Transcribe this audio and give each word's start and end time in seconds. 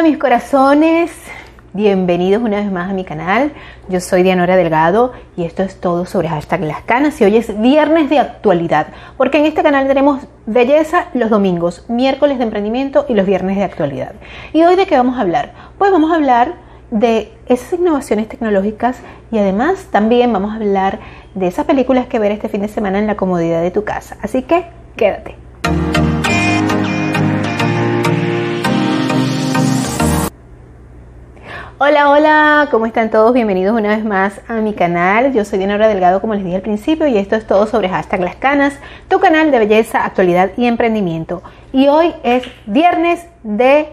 Hola 0.00 0.08
mis 0.08 0.18
corazones, 0.18 1.12
bienvenidos 1.74 2.42
una 2.42 2.56
vez 2.56 2.72
más 2.72 2.88
a 2.88 2.94
mi 2.94 3.04
canal. 3.04 3.52
Yo 3.90 4.00
soy 4.00 4.22
Dianora 4.22 4.56
Delgado 4.56 5.12
y 5.36 5.44
esto 5.44 5.62
es 5.62 5.78
todo 5.78 6.06
sobre 6.06 6.30
hashtag 6.30 6.62
Las 6.62 6.80
Canas 6.80 7.20
y 7.20 7.24
hoy 7.24 7.36
es 7.36 7.60
viernes 7.60 8.08
de 8.08 8.18
actualidad, 8.18 8.86
porque 9.18 9.36
en 9.36 9.44
este 9.44 9.62
canal 9.62 9.86
tenemos 9.86 10.22
belleza 10.46 11.08
los 11.12 11.28
domingos, 11.28 11.84
miércoles 11.90 12.38
de 12.38 12.44
emprendimiento 12.44 13.04
y 13.10 13.14
los 13.14 13.26
viernes 13.26 13.58
de 13.58 13.64
actualidad. 13.64 14.12
¿Y 14.54 14.62
hoy 14.62 14.74
de 14.74 14.86
qué 14.86 14.96
vamos 14.96 15.18
a 15.18 15.20
hablar? 15.20 15.52
Pues 15.76 15.92
vamos 15.92 16.10
a 16.12 16.14
hablar 16.14 16.54
de 16.90 17.34
esas 17.44 17.78
innovaciones 17.78 18.26
tecnológicas 18.26 19.02
y 19.30 19.36
además 19.36 19.88
también 19.90 20.32
vamos 20.32 20.52
a 20.52 20.56
hablar 20.56 20.98
de 21.34 21.46
esas 21.46 21.66
películas 21.66 22.06
que 22.06 22.18
ver 22.18 22.32
este 22.32 22.48
fin 22.48 22.62
de 22.62 22.68
semana 22.68 22.98
en 22.98 23.06
la 23.06 23.16
comodidad 23.18 23.60
de 23.60 23.70
tu 23.70 23.84
casa. 23.84 24.16
Así 24.22 24.44
que 24.44 24.64
quédate. 24.96 25.49
Hola, 31.82 32.10
hola, 32.10 32.68
¿cómo 32.70 32.84
están 32.84 33.08
todos? 33.08 33.32
Bienvenidos 33.32 33.74
una 33.74 33.96
vez 33.96 34.04
más 34.04 34.42
a 34.48 34.56
mi 34.56 34.74
canal. 34.74 35.32
Yo 35.32 35.46
soy 35.46 35.58
Diana 35.58 35.88
Delgado, 35.88 36.20
como 36.20 36.34
les 36.34 36.44
dije 36.44 36.56
al 36.56 36.60
principio, 36.60 37.06
y 37.06 37.16
esto 37.16 37.36
es 37.36 37.46
todo 37.46 37.66
sobre 37.66 37.88
hashtag 37.88 38.20
Las 38.20 38.36
Canas, 38.36 38.78
tu 39.08 39.18
canal 39.18 39.50
de 39.50 39.60
belleza, 39.60 40.04
actualidad 40.04 40.50
y 40.58 40.66
emprendimiento. 40.66 41.42
Y 41.72 41.88
hoy 41.88 42.12
es 42.22 42.42
viernes 42.66 43.26
de 43.44 43.88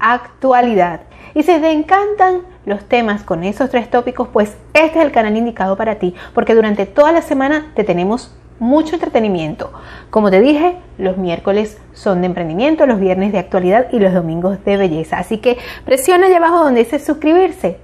actualidad. 0.00 1.02
Y 1.34 1.44
si 1.44 1.56
te 1.60 1.70
encantan 1.70 2.40
los 2.66 2.84
temas 2.88 3.22
con 3.22 3.44
esos 3.44 3.70
tres 3.70 3.88
tópicos, 3.88 4.26
pues 4.32 4.56
este 4.72 4.98
es 4.98 5.04
el 5.04 5.12
canal 5.12 5.36
indicado 5.36 5.76
para 5.76 6.00
ti, 6.00 6.16
porque 6.34 6.56
durante 6.56 6.84
toda 6.84 7.12
la 7.12 7.22
semana 7.22 7.70
te 7.76 7.84
tenemos 7.84 8.36
mucho 8.58 8.94
entretenimiento. 8.94 9.72
Como 10.10 10.30
te 10.30 10.40
dije, 10.40 10.76
los 10.98 11.16
miércoles 11.16 11.78
son 11.92 12.20
de 12.20 12.26
emprendimiento, 12.26 12.86
los 12.86 13.00
viernes 13.00 13.32
de 13.32 13.38
actualidad 13.38 13.88
y 13.92 13.98
los 13.98 14.12
domingos 14.12 14.64
de 14.64 14.76
belleza. 14.76 15.18
Así 15.18 15.38
que 15.38 15.58
presiona 15.84 16.26
allá 16.26 16.36
abajo 16.38 16.64
donde 16.64 16.84
dice 16.84 16.98
suscribirse. 16.98 17.78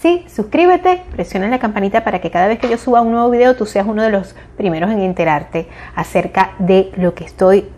Sí, 0.00 0.24
suscríbete, 0.28 1.02
presiona 1.12 1.48
la 1.48 1.58
campanita 1.58 2.04
para 2.04 2.20
que 2.20 2.30
cada 2.30 2.48
vez 2.48 2.58
que 2.58 2.70
yo 2.70 2.78
suba 2.78 3.02
un 3.02 3.12
nuevo 3.12 3.28
video 3.28 3.54
tú 3.54 3.66
seas 3.66 3.86
uno 3.86 4.02
de 4.02 4.10
los 4.10 4.34
primeros 4.56 4.90
en 4.90 5.00
enterarte 5.00 5.68
acerca 5.94 6.52
de 6.58 6.90
lo 6.96 7.14
que 7.14 7.24
estoy 7.24 7.68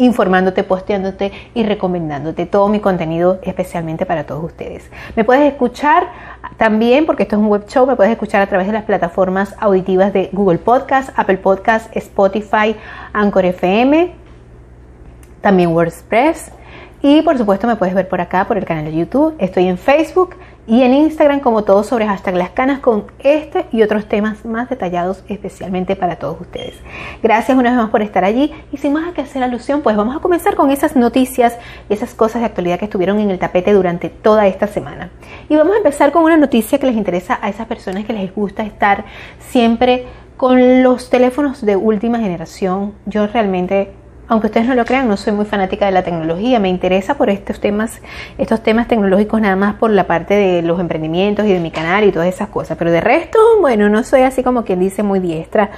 informándote, 0.00 0.64
posteándote 0.64 1.30
y 1.54 1.62
recomendándote 1.62 2.46
todo 2.46 2.68
mi 2.68 2.80
contenido 2.80 3.38
especialmente 3.42 4.06
para 4.06 4.24
todos 4.24 4.42
ustedes. 4.44 4.90
Me 5.14 5.24
puedes 5.24 5.50
escuchar 5.52 6.08
también, 6.56 7.06
porque 7.06 7.24
esto 7.24 7.36
es 7.36 7.42
un 7.42 7.48
web 7.48 7.66
show, 7.68 7.86
me 7.86 7.96
puedes 7.96 8.10
escuchar 8.10 8.40
a 8.42 8.46
través 8.46 8.66
de 8.66 8.72
las 8.72 8.84
plataformas 8.84 9.54
auditivas 9.58 10.12
de 10.12 10.30
Google 10.32 10.58
Podcast, 10.58 11.10
Apple 11.16 11.36
Podcast, 11.36 11.94
Spotify, 11.96 12.74
Anchor 13.12 13.44
FM, 13.44 14.14
también 15.40 15.70
WordPress. 15.70 16.52
Y 17.02 17.22
por 17.22 17.38
supuesto 17.38 17.66
me 17.66 17.76
puedes 17.76 17.94
ver 17.94 18.08
por 18.08 18.20
acá, 18.20 18.46
por 18.46 18.58
el 18.58 18.64
canal 18.64 18.84
de 18.84 18.94
YouTube. 18.94 19.34
Estoy 19.38 19.68
en 19.68 19.78
Facebook 19.78 20.36
y 20.70 20.84
en 20.84 20.94
Instagram 20.94 21.40
como 21.40 21.64
todo 21.64 21.82
sobre 21.82 22.06
hashtag 22.06 22.36
las 22.36 22.50
canas 22.50 22.78
con 22.78 23.06
este 23.18 23.66
y 23.72 23.82
otros 23.82 24.06
temas 24.06 24.44
más 24.44 24.70
detallados 24.70 25.24
especialmente 25.26 25.96
para 25.96 26.14
todos 26.14 26.40
ustedes. 26.40 26.74
Gracias 27.24 27.58
una 27.58 27.70
vez 27.70 27.78
más 27.80 27.90
por 27.90 28.02
estar 28.02 28.24
allí 28.24 28.52
y 28.70 28.76
sin 28.76 28.92
más 28.92 29.12
que 29.12 29.20
hacer 29.20 29.42
alusión 29.42 29.80
pues 29.82 29.96
vamos 29.96 30.14
a 30.14 30.20
comenzar 30.20 30.54
con 30.54 30.70
esas 30.70 30.94
noticias 30.94 31.58
y 31.88 31.94
esas 31.94 32.14
cosas 32.14 32.42
de 32.42 32.46
actualidad 32.46 32.78
que 32.78 32.84
estuvieron 32.84 33.18
en 33.18 33.32
el 33.32 33.40
tapete 33.40 33.72
durante 33.72 34.10
toda 34.10 34.46
esta 34.46 34.68
semana. 34.68 35.10
Y 35.48 35.56
vamos 35.56 35.74
a 35.74 35.78
empezar 35.78 36.12
con 36.12 36.22
una 36.22 36.36
noticia 36.36 36.78
que 36.78 36.86
les 36.86 36.94
interesa 36.94 37.40
a 37.42 37.48
esas 37.48 37.66
personas 37.66 38.04
que 38.04 38.12
les 38.12 38.32
gusta 38.32 38.62
estar 38.62 39.04
siempre 39.40 40.06
con 40.36 40.84
los 40.84 41.10
teléfonos 41.10 41.66
de 41.66 41.74
última 41.74 42.20
generación. 42.20 42.94
Yo 43.06 43.26
realmente 43.26 43.92
aunque 44.30 44.46
ustedes 44.46 44.68
no 44.68 44.76
lo 44.76 44.84
crean, 44.84 45.08
no 45.08 45.16
soy 45.16 45.32
muy 45.32 45.44
fanática 45.44 45.86
de 45.86 45.92
la 45.92 46.04
tecnología, 46.04 46.60
me 46.60 46.68
interesa 46.68 47.16
por 47.16 47.30
estos 47.30 47.58
temas, 47.58 48.00
estos 48.38 48.62
temas 48.62 48.86
tecnológicos 48.86 49.40
nada 49.40 49.56
más 49.56 49.74
por 49.74 49.90
la 49.90 50.06
parte 50.06 50.34
de 50.34 50.62
los 50.62 50.78
emprendimientos 50.78 51.46
y 51.46 51.52
de 51.52 51.58
mi 51.58 51.72
canal 51.72 52.04
y 52.04 52.12
todas 52.12 52.28
esas 52.28 52.48
cosas, 52.48 52.78
pero 52.78 52.92
de 52.92 53.00
resto, 53.00 53.40
bueno, 53.60 53.88
no 53.88 54.04
soy 54.04 54.20
así 54.20 54.44
como 54.44 54.64
quien 54.64 54.78
dice 54.78 55.02
muy 55.02 55.18
diestra, 55.18 55.70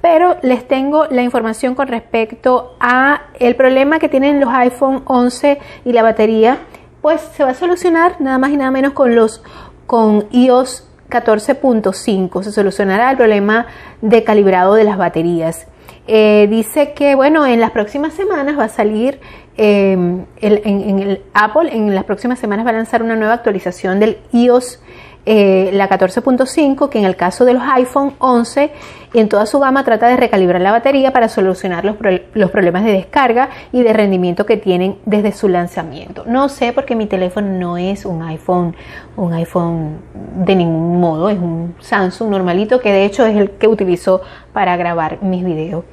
pero 0.00 0.38
les 0.40 0.66
tengo 0.66 1.04
la 1.10 1.20
información 1.20 1.74
con 1.74 1.86
respecto 1.86 2.76
a 2.80 3.24
el 3.38 3.54
problema 3.56 3.98
que 3.98 4.08
tienen 4.08 4.40
los 4.40 4.48
iPhone 4.54 5.02
11 5.04 5.58
y 5.84 5.92
la 5.92 6.02
batería, 6.02 6.60
pues 7.02 7.20
se 7.20 7.44
va 7.44 7.50
a 7.50 7.54
solucionar 7.54 8.22
nada 8.22 8.38
más 8.38 8.50
y 8.52 8.56
nada 8.56 8.70
menos 8.70 8.94
con 8.94 9.14
los 9.14 9.42
con 9.86 10.24
iOS 10.30 10.88
14.5, 11.10 12.42
se 12.42 12.52
solucionará 12.52 13.10
el 13.10 13.18
problema 13.18 13.66
de 14.00 14.24
calibrado 14.24 14.72
de 14.74 14.84
las 14.84 14.96
baterías. 14.96 15.66
Eh, 16.06 16.46
dice 16.50 16.92
que, 16.92 17.14
bueno, 17.14 17.46
en 17.46 17.60
las 17.60 17.70
próximas 17.70 18.14
semanas 18.14 18.58
va 18.58 18.64
a 18.64 18.68
salir, 18.68 19.20
em, 19.56 20.24
en, 20.40 20.98
el 20.98 21.22
Apple, 21.34 21.74
en 21.74 21.94
las 21.94 22.04
próximas 22.04 22.38
semanas 22.38 22.64
va 22.64 22.70
a 22.70 22.74
lanzar 22.74 23.02
una 23.02 23.16
nueva 23.16 23.34
actualización 23.34 24.00
del 24.00 24.18
iOS 24.32 24.80
eh, 25.26 25.70
la 25.72 25.88
14.5, 25.88 26.88
que 26.88 26.98
en 26.98 27.04
el 27.04 27.16
caso 27.16 27.44
de 27.44 27.54
los 27.54 27.62
iPhone 27.62 28.14
11 28.18 28.70
en 29.14 29.28
toda 29.28 29.46
su 29.46 29.58
gama 29.58 29.84
trata 29.84 30.08
de 30.08 30.16
recalibrar 30.16 30.60
la 30.60 30.70
batería 30.70 31.12
para 31.12 31.28
solucionar 31.28 31.84
los, 31.84 31.96
los, 32.34 32.50
problemas 32.50 32.84
de 32.84 32.92
descarga 32.92 33.48
y 33.72 33.82
de 33.82 33.92
rendimiento 33.92 34.44
que 34.44 34.56
tienen 34.56 34.96
desde 35.06 35.32
su 35.32 35.48
lanzamiento. 35.48 36.24
No 36.26 36.48
sé 36.48 36.72
porque 36.72 36.94
mi 36.94 37.06
teléfono 37.06 37.48
no 37.48 37.76
es 37.78 38.04
un 38.04 38.22
iPhone, 38.22 38.76
un 39.16 39.32
iPhone 39.32 39.98
de 40.44 40.54
ningún 40.54 41.00
modo, 41.00 41.30
es 41.30 41.38
un 41.38 41.74
Samsung 41.80 42.30
normalito 42.30 42.80
que 42.80 42.92
de 42.92 43.04
hecho 43.04 43.24
es 43.24 43.36
el 43.36 43.52
que 43.52 43.66
utilizo 43.66 44.20
para 44.52 44.76
grabar 44.76 45.22
mis 45.22 45.44
videos. 45.44 45.84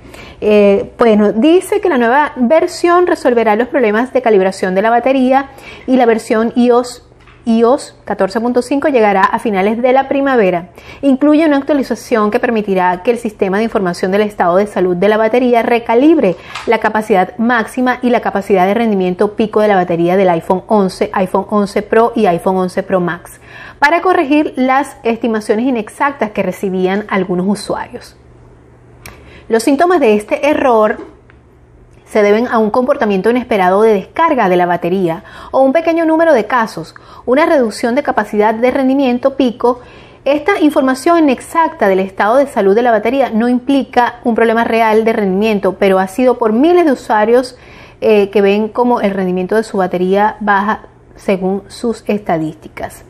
Eh, 0.41 0.91
bueno, 0.97 1.31
dice 1.31 1.79
que 1.79 1.89
la 1.89 1.97
nueva 1.97 2.33
versión 2.35 3.07
resolverá 3.07 3.55
los 3.55 3.67
problemas 3.69 4.11
de 4.11 4.21
calibración 4.21 4.75
de 4.75 4.81
la 4.81 4.89
batería 4.89 5.51
y 5.87 5.95
la 5.95 6.05
versión 6.05 6.51
iOS 6.55 7.03
iOS 7.45 7.95
14.5 8.06 8.91
llegará 8.91 9.22
a 9.22 9.39
finales 9.39 9.81
de 9.81 9.94
la 9.94 10.07
primavera. 10.07 10.69
Incluye 11.01 11.45
una 11.45 11.57
actualización 11.57 12.31
que 12.31 12.39
permitirá 12.39 13.03
que 13.03 13.11
el 13.11 13.17
sistema 13.17 13.57
de 13.57 13.63
información 13.63 14.11
del 14.11 14.22
estado 14.22 14.57
de 14.57 14.67
salud 14.67 14.95
de 14.95 15.09
la 15.09 15.17
batería 15.17 15.61
recalibre 15.61 16.35
la 16.67 16.79
capacidad 16.79 17.38
máxima 17.38 18.00
y 18.01 18.09
la 18.09 18.22
capacidad 18.22 18.66
de 18.66 18.73
rendimiento 18.73 19.35
pico 19.35 19.61
de 19.61 19.67
la 19.67 19.75
batería 19.75 20.17
del 20.17 20.29
iPhone 20.29 20.63
11, 20.67 21.11
iPhone 21.13 21.45
11 21.50 21.81
Pro 21.84 22.11
y 22.16 22.25
iPhone 22.25 22.57
11 22.57 22.84
Pro 22.84 23.00
Max 23.00 23.39
para 23.79 24.01
corregir 24.01 24.53
las 24.55 24.97
estimaciones 25.03 25.66
inexactas 25.66 26.31
que 26.31 26.44
recibían 26.44 27.05
algunos 27.07 27.45
usuarios. 27.47 28.16
Los 29.47 29.63
síntomas 29.63 30.00
de 30.00 30.16
este 30.16 30.47
error 30.47 31.14
se 32.15 32.23
deben 32.23 32.47
a 32.47 32.59
un 32.59 32.71
comportamiento 32.71 33.29
inesperado 33.29 33.81
de 33.81 33.91
descarga 33.91 34.47
de 34.47 34.55
la 34.55 34.65
batería 34.65 35.25
o 35.51 35.59
un 35.63 35.73
pequeño 35.73 36.05
número 36.05 36.31
de 36.31 36.45
casos, 36.45 36.95
una 37.25 37.45
reducción 37.45 37.93
de 37.93 38.03
capacidad 38.03 38.53
de 38.53 38.71
rendimiento 38.71 39.35
pico. 39.35 39.81
Esta 40.23 40.61
información 40.61 41.19
inexacta 41.19 41.89
del 41.89 41.99
estado 41.99 42.37
de 42.37 42.47
salud 42.47 42.73
de 42.73 42.83
la 42.83 42.91
batería 42.91 43.31
no 43.31 43.49
implica 43.49 44.21
un 44.23 44.33
problema 44.33 44.63
real 44.63 45.03
de 45.03 45.11
rendimiento, 45.11 45.75
pero 45.77 45.99
ha 45.99 46.07
sido 46.07 46.37
por 46.37 46.53
miles 46.53 46.85
de 46.85 46.93
usuarios 46.93 47.57
eh, 47.99 48.29
que 48.29 48.41
ven 48.41 48.69
como 48.69 49.01
el 49.01 49.11
rendimiento 49.11 49.57
de 49.57 49.63
su 49.63 49.75
batería 49.75 50.37
baja 50.39 50.83
según 51.17 51.63
sus 51.67 52.05
estadísticas. 52.07 53.03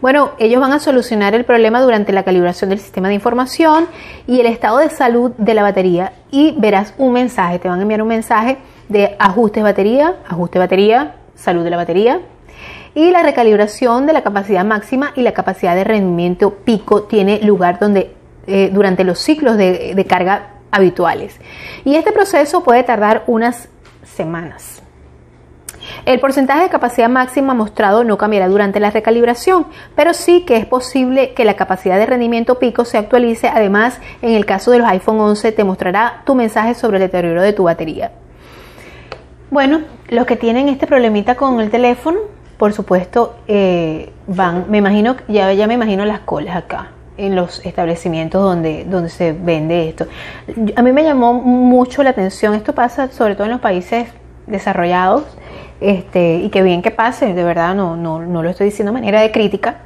Bueno, 0.00 0.30
ellos 0.38 0.60
van 0.60 0.72
a 0.72 0.80
solucionar 0.80 1.34
el 1.34 1.44
problema 1.44 1.80
durante 1.80 2.12
la 2.12 2.22
calibración 2.22 2.70
del 2.70 2.78
sistema 2.78 3.08
de 3.08 3.14
información 3.14 3.86
y 4.26 4.40
el 4.40 4.46
estado 4.46 4.78
de 4.78 4.90
salud 4.90 5.32
de 5.36 5.54
la 5.54 5.62
batería 5.62 6.12
y 6.30 6.54
verás 6.58 6.94
un 6.98 7.12
mensaje, 7.12 7.58
te 7.58 7.68
van 7.68 7.78
a 7.78 7.82
enviar 7.82 8.02
un 8.02 8.08
mensaje 8.08 8.58
de 8.88 9.16
ajuste 9.18 9.62
batería, 9.62 10.16
ajuste 10.28 10.58
batería, 10.58 11.14
salud 11.34 11.64
de 11.64 11.70
la 11.70 11.76
batería 11.76 12.20
y 12.94 13.10
la 13.10 13.22
recalibración 13.22 14.06
de 14.06 14.12
la 14.12 14.22
capacidad 14.22 14.64
máxima 14.64 15.12
y 15.14 15.22
la 15.22 15.32
capacidad 15.32 15.74
de 15.74 15.84
rendimiento 15.84 16.54
pico 16.64 17.02
tiene 17.02 17.40
lugar 17.42 17.78
donde 17.78 18.14
eh, 18.46 18.70
durante 18.72 19.04
los 19.04 19.18
ciclos 19.18 19.56
de, 19.56 19.94
de 19.94 20.04
carga 20.06 20.54
habituales. 20.70 21.36
Y 21.84 21.94
este 21.94 22.12
proceso 22.12 22.62
puede 22.62 22.82
tardar 22.82 23.24
unas 23.26 23.68
semanas. 24.04 24.79
El 26.06 26.18
porcentaje 26.20 26.62
de 26.62 26.68
capacidad 26.68 27.08
máxima 27.08 27.54
mostrado 27.54 28.04
no 28.04 28.16
cambiará 28.16 28.48
durante 28.48 28.80
la 28.80 28.90
recalibración, 28.90 29.66
pero 29.94 30.14
sí 30.14 30.44
que 30.44 30.56
es 30.56 30.66
posible 30.66 31.34
que 31.34 31.44
la 31.44 31.54
capacidad 31.54 31.98
de 31.98 32.06
rendimiento 32.06 32.58
pico 32.58 32.84
se 32.84 32.98
actualice. 32.98 33.48
Además, 33.48 34.00
en 34.22 34.34
el 34.34 34.46
caso 34.46 34.70
de 34.70 34.78
los 34.78 34.88
iPhone 34.88 35.20
11 35.20 35.52
te 35.52 35.64
mostrará 35.64 36.22
tu 36.24 36.34
mensaje 36.34 36.74
sobre 36.74 36.96
el 36.96 37.02
deterioro 37.02 37.42
de 37.42 37.52
tu 37.52 37.64
batería. 37.64 38.12
Bueno, 39.50 39.80
los 40.08 40.26
que 40.26 40.36
tienen 40.36 40.68
este 40.68 40.86
problemita 40.86 41.34
con 41.34 41.60
el 41.60 41.70
teléfono, 41.70 42.20
por 42.56 42.72
supuesto, 42.72 43.36
eh, 43.48 44.10
van, 44.26 44.66
me 44.68 44.78
imagino, 44.78 45.16
ya, 45.28 45.52
ya 45.52 45.66
me 45.66 45.74
imagino 45.74 46.04
las 46.04 46.20
colas 46.20 46.56
acá 46.56 46.92
en 47.16 47.36
los 47.36 47.64
establecimientos 47.66 48.42
donde, 48.42 48.84
donde 48.84 49.10
se 49.10 49.32
vende 49.32 49.88
esto. 49.88 50.06
A 50.76 50.82
mí 50.82 50.92
me 50.92 51.02
llamó 51.02 51.34
mucho 51.34 52.02
la 52.02 52.10
atención, 52.10 52.54
esto 52.54 52.74
pasa 52.74 53.10
sobre 53.10 53.34
todo 53.34 53.44
en 53.44 53.50
los 53.50 53.60
países 53.60 54.08
desarrollados, 54.50 55.24
este, 55.80 56.36
y 56.36 56.50
que 56.50 56.62
bien 56.62 56.82
que 56.82 56.90
pase, 56.90 57.32
de 57.32 57.44
verdad 57.44 57.74
no, 57.74 57.96
no, 57.96 58.20
no 58.20 58.42
lo 58.42 58.50
estoy 58.50 58.66
diciendo 58.66 58.92
de 58.92 59.00
manera 59.00 59.20
de 59.20 59.32
crítica. 59.32 59.78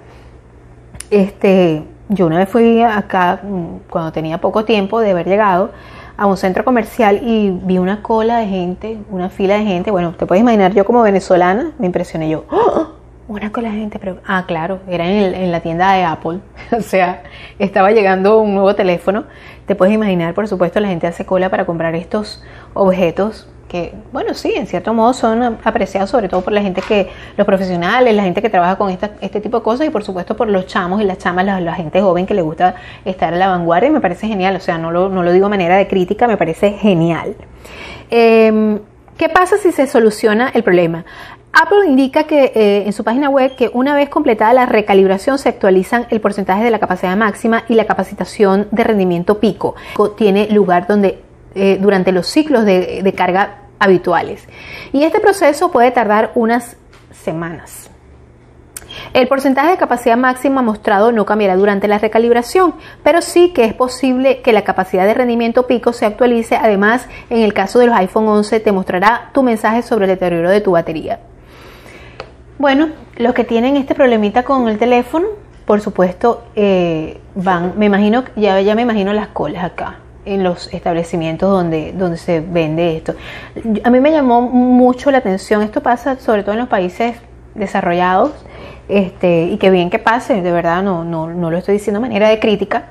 Este, 1.11 1.85
yo 2.09 2.27
una 2.27 2.39
vez 2.39 2.49
fui 2.49 2.83
acá, 2.83 3.41
mm, 3.43 3.89
cuando 3.89 4.13
tenía 4.13 4.39
poco 4.39 4.65
tiempo 4.65 5.01
de 5.01 5.13
haber 5.13 5.27
llegado, 5.27 5.71
a 6.17 6.27
un 6.27 6.37
centro 6.37 6.65
comercial 6.65 7.21
y 7.23 7.51
vi 7.51 7.79
una 7.79 8.03
cola 8.03 8.39
de 8.39 8.47
gente, 8.47 8.99
una 9.11 9.31
fila 9.31 9.55
de 9.57 9.65
gente. 9.65 9.91
Bueno, 9.91 10.13
te 10.13 10.27
puedes 10.27 10.43
imaginar, 10.43 10.73
yo 10.73 10.85
como 10.85 11.03
venezolana 11.03 11.73
me 11.79 11.87
impresioné 11.87 12.29
yo. 12.31 12.45
¡Oh! 12.51 12.89
Una 13.27 13.51
cola 13.51 13.71
de 13.71 13.79
gente, 13.79 13.99
pero. 13.99 14.19
Ah, 14.27 14.45
claro, 14.47 14.81
era 14.87 15.07
en, 15.07 15.35
en 15.35 15.51
la 15.51 15.61
tienda 15.61 15.93
de 15.93 16.05
Apple. 16.05 16.41
o 16.79 16.83
sea, 16.83 17.23
estaba 17.59 17.91
llegando 17.91 18.39
un 18.41 18.55
nuevo 18.55 18.75
teléfono. 18.75 19.25
Te 19.67 19.75
puedes 19.75 19.95
imaginar, 19.95 20.35
por 20.35 20.47
supuesto, 20.47 20.79
la 20.79 20.89
gente 20.89 21.07
hace 21.07 21.25
cola 21.25 21.49
para 21.49 21.65
comprar 21.65 21.95
estos 21.95 22.45
objetos 22.75 23.49
que, 23.75 23.93
bueno, 24.13 24.35
sí, 24.35 24.53
en 24.55 24.69
cierto 24.69 24.95
modo 24.95 25.13
son 25.13 25.59
apreciados 25.65 26.09
sobre 26.09 26.29
todo 26.29 26.43
por 26.43 26.53
la 26.53 26.63
gente 26.63 26.81
que, 26.81 27.11
los 27.37 27.45
profesionales, 27.45 28.15
la 28.15 28.23
gente 28.23 28.41
que 28.41 28.49
trabaja 28.49 28.77
con 28.77 28.89
este 28.89 29.41
tipo 29.41 29.57
de 29.59 29.65
cosas 29.65 29.89
y 29.89 29.91
por 29.91 30.05
supuesto 30.05 30.37
por 30.37 30.49
los 30.49 30.69
chamos 30.69 31.03
y 31.03 31.05
las 31.05 31.19
chamas, 31.19 31.45
la, 31.45 31.75
gente 31.75 32.01
joven 32.01 32.25
que 32.25 32.35
le 32.35 32.43
gusta 32.43 32.77
estar 33.05 33.35
a 33.35 33.37
la 33.37 33.49
vanguardia, 33.49 33.91
me 33.91 34.01
parece 34.01 34.29
genial, 34.29 34.55
o 34.55 34.61
sea, 34.61 34.79
no 34.79 34.93
lo, 34.93 35.09
no 35.09 35.25
lo 35.25 35.33
digo 35.33 35.47
de 35.47 35.51
manera 35.51 35.77
de 35.77 35.89
crítica, 35.89 36.29
me 36.29 36.37
parece 36.37 36.71
genial. 36.75 37.35
Em, 38.11 38.79
¿Qué 39.19 39.29
pasa 39.29 39.59
si 39.59 39.73
se 39.73 39.89
soluciona 39.89 40.51
el 40.55 40.63
problema? 40.63 41.05
Apple 41.53 41.89
indica 41.89 42.25
que 42.29 42.53
eh, 42.55 42.85
en 42.87 42.93
su 42.93 43.03
página 43.03 43.29
web 43.29 43.57
que 43.57 43.73
una 43.75 43.97
vez 43.97 44.09
completada 44.09 44.53
la 44.53 44.67
recalibración 44.67 45.37
se 45.39 45.49
actualizan 45.49 46.07
el 46.11 46.21
porcentaje 46.21 46.63
de 46.63 46.71
la 46.71 46.79
capacidad 46.79 47.17
máxima 47.17 47.65
y 47.69 47.75
la 47.75 47.87
capacitación 47.87 48.69
de 48.71 48.85
rendimiento 48.85 49.41
pico. 49.41 49.75
Tiene 50.17 50.49
lugar 50.51 50.87
donde 50.87 51.25
eh, 51.57 51.79
durante 51.81 52.11
los 52.11 52.27
ciclos 52.27 52.65
de, 52.65 53.13
carga 53.17 53.59
habituales. 53.79 54.47
Y 54.93 55.05
este 55.05 55.21
proceso 55.21 55.71
puede 55.71 55.91
tardar 55.91 56.33
unas 56.35 56.77
semanas. 57.13 57.91
El 59.13 59.29
porcentaje 59.29 59.71
de 59.71 59.77
capacidad 59.77 60.17
máxima 60.17 60.63
mostrado 60.63 61.13
no 61.13 61.27
cambiará 61.27 61.57
durante 61.57 61.89
la 61.89 61.99
recalibración, 61.99 62.75
pero 63.03 63.23
sí 63.23 63.53
que 63.53 63.65
es 63.65 63.75
posible 63.75 64.41
que 64.41 64.53
la 64.53 64.63
capacidad 64.63 65.05
de 65.05 65.15
rendimiento 65.15 65.67
pico 65.67 65.93
se 65.93 66.07
actualice. 66.07 66.57
Además, 66.57 67.09
en 67.31 67.43
el 67.43 67.53
caso 67.53 67.79
de 67.79 67.87
los 67.87 67.97
iPhone 67.97 68.29
11 68.29 68.61
te 68.61 68.73
mostrará 68.73 69.31
tu 69.33 69.43
mensaje 69.43 69.83
sobre 69.83 70.05
el 70.05 70.11
deterioro 70.11 70.51
de 70.51 70.61
tu 70.61 70.73
batería. 70.73 71.21
Bueno, 72.59 72.89
los 73.17 73.35
que 73.35 73.45
tienen 73.45 73.77
este 73.77 73.95
problemita 73.95 74.45
con 74.45 74.69
el 74.69 74.79
teléfono, 74.79 75.27
por 75.65 75.81
supuesto, 75.81 76.45
eh, 76.55 77.21
van, 77.35 77.75
me 77.77 77.87
imagino, 77.87 78.25
ya, 78.37 78.61
ya 78.61 78.75
me 78.75 78.83
imagino 78.83 79.13
las 79.13 79.29
colas 79.29 79.65
acá 79.65 79.99
en 80.25 80.43
los 80.43 80.73
establecimientos 80.73 81.51
donde, 81.51 81.93
donde 81.93 82.17
se 82.17 82.41
vende 82.41 82.97
esto. 82.97 83.15
A 83.85 83.91
mí 83.91 84.01
me 84.01 84.11
llamó 84.11 84.43
mucho 84.43 85.11
la 85.11 85.19
atención, 85.19 85.63
esto 85.63 85.83
pasa 85.83 86.19
sobre 86.19 86.43
todo 86.43 86.53
en 86.53 86.61
los 86.61 86.69
países 86.69 87.17
desarrollados, 87.55 88.33
este, 88.89 89.45
y 89.45 89.57
que 89.59 89.71
bien 89.71 89.91
que 89.91 89.99
pase, 89.99 90.43
de 90.43 90.53
verdad, 90.53 90.83
no, 90.83 91.05
no, 91.05 91.29
no 91.29 91.51
lo 91.51 91.59
estoy 91.59 91.75
diciendo 91.75 92.01
de 92.01 92.09
manera 92.09 92.29
de 92.29 92.39
crítica. 92.39 92.87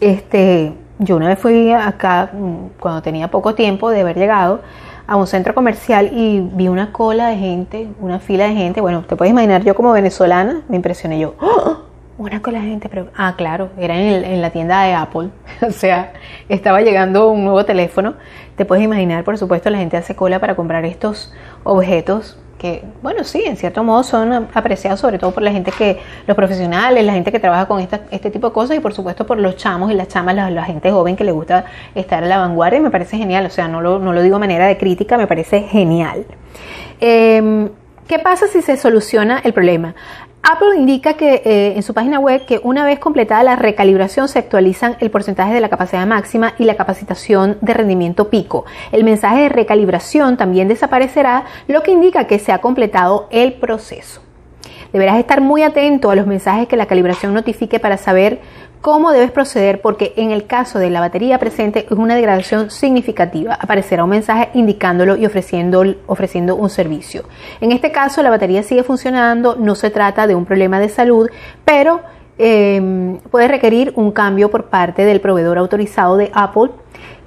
Este, 0.00 0.72
yo 0.98 1.16
una 1.16 1.28
vez 1.28 1.38
fui 1.38 1.72
acá, 1.72 2.30
mm, 2.32 2.78
cuando 2.78 3.02
tenía 3.02 3.28
poco 3.28 3.54
tiempo 3.54 3.90
de 3.90 4.00
haber 4.00 4.16
llegado, 4.16 4.60
a 5.06 5.16
un 5.16 5.26
centro 5.26 5.54
comercial 5.54 6.10
y 6.12 6.40
vi 6.40 6.68
una 6.68 6.92
cola 6.92 7.28
de 7.28 7.36
gente, 7.36 7.88
una 8.00 8.20
fila 8.20 8.44
de 8.44 8.54
gente. 8.54 8.80
Bueno, 8.80 9.02
te 9.02 9.16
puedes 9.16 9.32
imaginar, 9.32 9.64
yo 9.64 9.74
como 9.74 9.90
venezolana 9.90 10.62
me 10.68 10.76
impresioné 10.76 11.18
yo. 11.18 11.34
¡Oh! 11.40 11.89
Una 12.20 12.42
cola 12.42 12.60
de 12.60 12.68
gente, 12.68 12.90
pero. 12.90 13.08
Ah, 13.16 13.32
claro, 13.34 13.70
era 13.78 13.96
en, 13.96 14.42
la 14.42 14.50
tienda 14.50 14.82
de 14.82 14.92
Apple. 14.92 15.30
o 15.66 15.70
sea, 15.70 16.12
estaba 16.50 16.82
llegando 16.82 17.30
un 17.30 17.44
nuevo 17.44 17.64
teléfono. 17.64 18.12
Te 18.56 18.66
puedes 18.66 18.84
imaginar, 18.84 19.24
por 19.24 19.38
supuesto, 19.38 19.70
la 19.70 19.78
gente 19.78 19.96
hace 19.96 20.14
cola 20.14 20.38
para 20.38 20.54
comprar 20.54 20.84
estos 20.84 21.32
objetos 21.64 22.36
que, 22.58 22.84
bueno, 23.00 23.24
sí, 23.24 23.42
en 23.46 23.56
cierto 23.56 23.82
modo 23.84 24.02
son 24.02 24.48
apreciados 24.52 25.00
sobre 25.00 25.18
todo 25.18 25.30
por 25.30 25.42
la 25.42 25.50
gente 25.50 25.72
que, 25.72 25.98
los 26.26 26.36
profesionales, 26.36 27.02
la 27.06 27.14
gente 27.14 27.32
que 27.32 27.40
trabaja 27.40 27.64
con 27.66 27.80
este 27.80 28.30
tipo 28.30 28.48
de 28.48 28.52
cosas 28.52 28.76
y 28.76 28.80
por 28.80 28.92
supuesto 28.92 29.26
por 29.26 29.38
los 29.38 29.56
chamos 29.56 29.90
y 29.90 29.94
las 29.94 30.08
chamas, 30.08 30.34
la, 30.34 30.64
gente 30.64 30.90
joven 30.90 31.16
que 31.16 31.24
le 31.24 31.32
gusta 31.32 31.64
estar 31.94 32.22
a 32.22 32.26
la 32.26 32.36
vanguardia, 32.36 32.82
me 32.82 32.90
parece 32.90 33.16
genial, 33.16 33.46
o 33.46 33.50
sea, 33.50 33.66
no 33.66 33.80
lo, 33.80 33.98
no 33.98 34.12
lo 34.12 34.20
digo 34.20 34.36
de 34.36 34.40
manera 34.40 34.66
de 34.66 34.76
crítica, 34.76 35.16
me 35.16 35.26
parece 35.26 35.62
genial. 35.62 36.26
Em, 37.00 37.70
¿Qué 38.10 38.18
pasa 38.18 38.48
si 38.48 38.60
se 38.60 38.76
soluciona 38.76 39.40
el 39.44 39.52
problema? 39.52 39.94
Apple 40.42 40.74
indica 40.74 41.14
que 41.14 41.42
eh, 41.44 41.74
en 41.76 41.82
su 41.82 41.92
página 41.92 42.18
web 42.18 42.46
que 42.46 42.60
una 42.62 42.84
vez 42.84 42.98
completada 42.98 43.42
la 43.42 43.56
recalibración 43.56 44.26
se 44.26 44.38
actualizan 44.38 44.96
el 45.00 45.10
porcentaje 45.10 45.52
de 45.52 45.60
la 45.60 45.68
capacidad 45.68 46.06
máxima 46.06 46.54
y 46.58 46.64
la 46.64 46.76
capacitación 46.76 47.58
de 47.60 47.74
rendimiento 47.74 48.30
pico. 48.30 48.64
El 48.90 49.04
mensaje 49.04 49.42
de 49.42 49.48
recalibración 49.50 50.38
también 50.38 50.66
desaparecerá, 50.66 51.44
lo 51.68 51.82
que 51.82 51.90
indica 51.90 52.26
que 52.26 52.38
se 52.38 52.52
ha 52.52 52.62
completado 52.62 53.28
el 53.30 53.52
proceso. 53.54 54.22
Deberás 54.94 55.18
estar 55.18 55.42
muy 55.42 55.62
atento 55.62 56.10
a 56.10 56.16
los 56.16 56.26
mensajes 56.26 56.66
que 56.66 56.76
la 56.76 56.86
calibración 56.86 57.34
notifique 57.34 57.78
para 57.78 57.98
saber 57.98 58.40
cómo 58.80 59.12
debes 59.12 59.30
proceder 59.30 59.80
porque 59.80 60.14
en 60.16 60.30
el 60.30 60.46
caso 60.46 60.78
de 60.78 60.90
la 60.90 61.00
batería 61.00 61.38
presente 61.38 61.86
es 61.86 61.92
una 61.92 62.14
degradación 62.14 62.70
significativa. 62.70 63.54
Aparecerá 63.54 64.04
un 64.04 64.10
mensaje 64.10 64.50
indicándolo 64.54 65.16
y 65.16 65.26
ofreciendo, 65.26 65.84
ofreciendo 66.06 66.56
un 66.56 66.70
servicio. 66.70 67.24
En 67.60 67.72
este 67.72 67.92
caso 67.92 68.22
la 68.22 68.30
batería 68.30 68.62
sigue 68.62 68.82
funcionando, 68.82 69.56
no 69.56 69.74
se 69.74 69.90
trata 69.90 70.26
de 70.26 70.34
un 70.34 70.46
problema 70.46 70.80
de 70.80 70.88
salud, 70.88 71.28
pero 71.64 72.00
em, 72.38 73.18
puede 73.30 73.48
requerir 73.48 73.92
un 73.96 74.12
cambio 74.12 74.50
por 74.50 74.66
parte 74.66 75.04
del 75.04 75.20
proveedor 75.20 75.58
autorizado 75.58 76.16
de 76.16 76.30
Apple. 76.32 76.70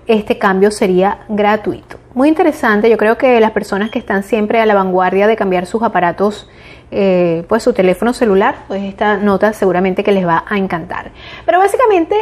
Este 0.07 0.37
cambio 0.37 0.71
sería 0.71 1.19
gratuito. 1.29 1.97
Muy 2.13 2.29
interesante, 2.29 2.89
yo 2.89 2.97
creo 2.97 3.17
que 3.17 3.39
las 3.39 3.51
personas 3.51 3.89
que 3.89 3.99
están 3.99 4.23
siempre 4.23 4.59
a 4.59 4.65
la 4.65 4.73
vanguardia 4.73 5.27
de 5.27 5.35
cambiar 5.35 5.65
sus 5.65 5.81
aparatos 5.81 6.49
eh, 6.95 7.45
pues 7.47 7.63
su 7.63 7.73
teléfono 7.73 8.13
celular, 8.13 8.55
pues 8.67 8.83
esta 8.83 9.17
nota 9.17 9.51
seguramente 9.53 10.03
que 10.03 10.11
les 10.11 10.25
va 10.27 10.45
a 10.47 10.57
encantar. 10.57 11.11
Pero 11.45 11.59
básicamente, 11.59 12.15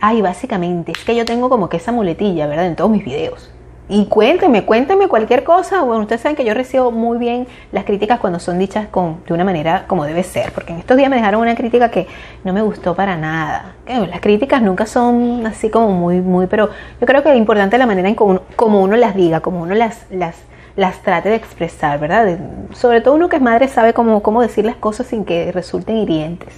ay, 0.00 0.20
básicamente, 0.20 0.92
es 0.92 1.04
que 1.04 1.16
yo 1.16 1.24
tengo 1.24 1.48
como 1.48 1.68
que 1.68 1.78
esa 1.78 1.90
muletilla, 1.90 2.46
¿verdad? 2.46 2.66
En 2.66 2.76
todos 2.76 2.90
mis 2.90 3.04
videos. 3.04 3.50
Y 3.92 4.04
cuéntenme, 4.06 4.64
cuéntenme 4.64 5.08
cualquier 5.08 5.42
cosa. 5.42 5.82
Bueno, 5.82 6.02
ustedes 6.02 6.20
saben 6.20 6.36
que 6.36 6.44
yo 6.44 6.54
recibo 6.54 6.92
muy 6.92 7.18
bien 7.18 7.48
las 7.72 7.84
críticas 7.84 8.20
cuando 8.20 8.38
son 8.38 8.56
dichas 8.56 8.86
con, 8.86 9.24
de 9.26 9.34
una 9.34 9.42
manera 9.42 9.84
como 9.88 10.04
debe 10.04 10.22
ser. 10.22 10.52
Porque 10.52 10.72
en 10.72 10.78
estos 10.78 10.96
días 10.96 11.10
me 11.10 11.16
dejaron 11.16 11.40
una 11.40 11.56
crítica 11.56 11.90
que 11.90 12.06
no 12.44 12.52
me 12.52 12.62
gustó 12.62 12.94
para 12.94 13.16
nada. 13.16 13.74
Las 13.88 14.20
críticas 14.20 14.62
nunca 14.62 14.86
son 14.86 15.44
así 15.44 15.70
como 15.70 15.88
muy, 15.88 16.20
muy, 16.20 16.46
pero 16.46 16.70
yo 17.00 17.06
creo 17.06 17.24
que 17.24 17.32
es 17.32 17.36
importante 17.36 17.78
la 17.78 17.86
manera 17.86 18.08
en 18.08 18.14
como 18.14 18.80
uno, 18.80 18.96
las 18.96 19.16
diga, 19.16 19.40
como 19.40 19.60
uno 19.62 19.74
las, 19.74 20.06
las, 20.10 20.36
las 20.80 21.02
trate 21.02 21.28
de 21.28 21.34
expresar, 21.34 22.00
¿verdad? 22.00 22.38
sobre 22.72 23.02
todo 23.02 23.12
uno 23.12 23.28
que 23.28 23.36
es 23.36 23.42
madre 23.42 23.68
sabe 23.68 23.92
cómo, 23.92 24.22
cómo 24.22 24.40
decir 24.40 24.64
las 24.64 24.76
cosas 24.76 25.08
sin 25.08 25.26
que 25.26 25.52
resulten 25.52 25.98
hirientes. 25.98 26.54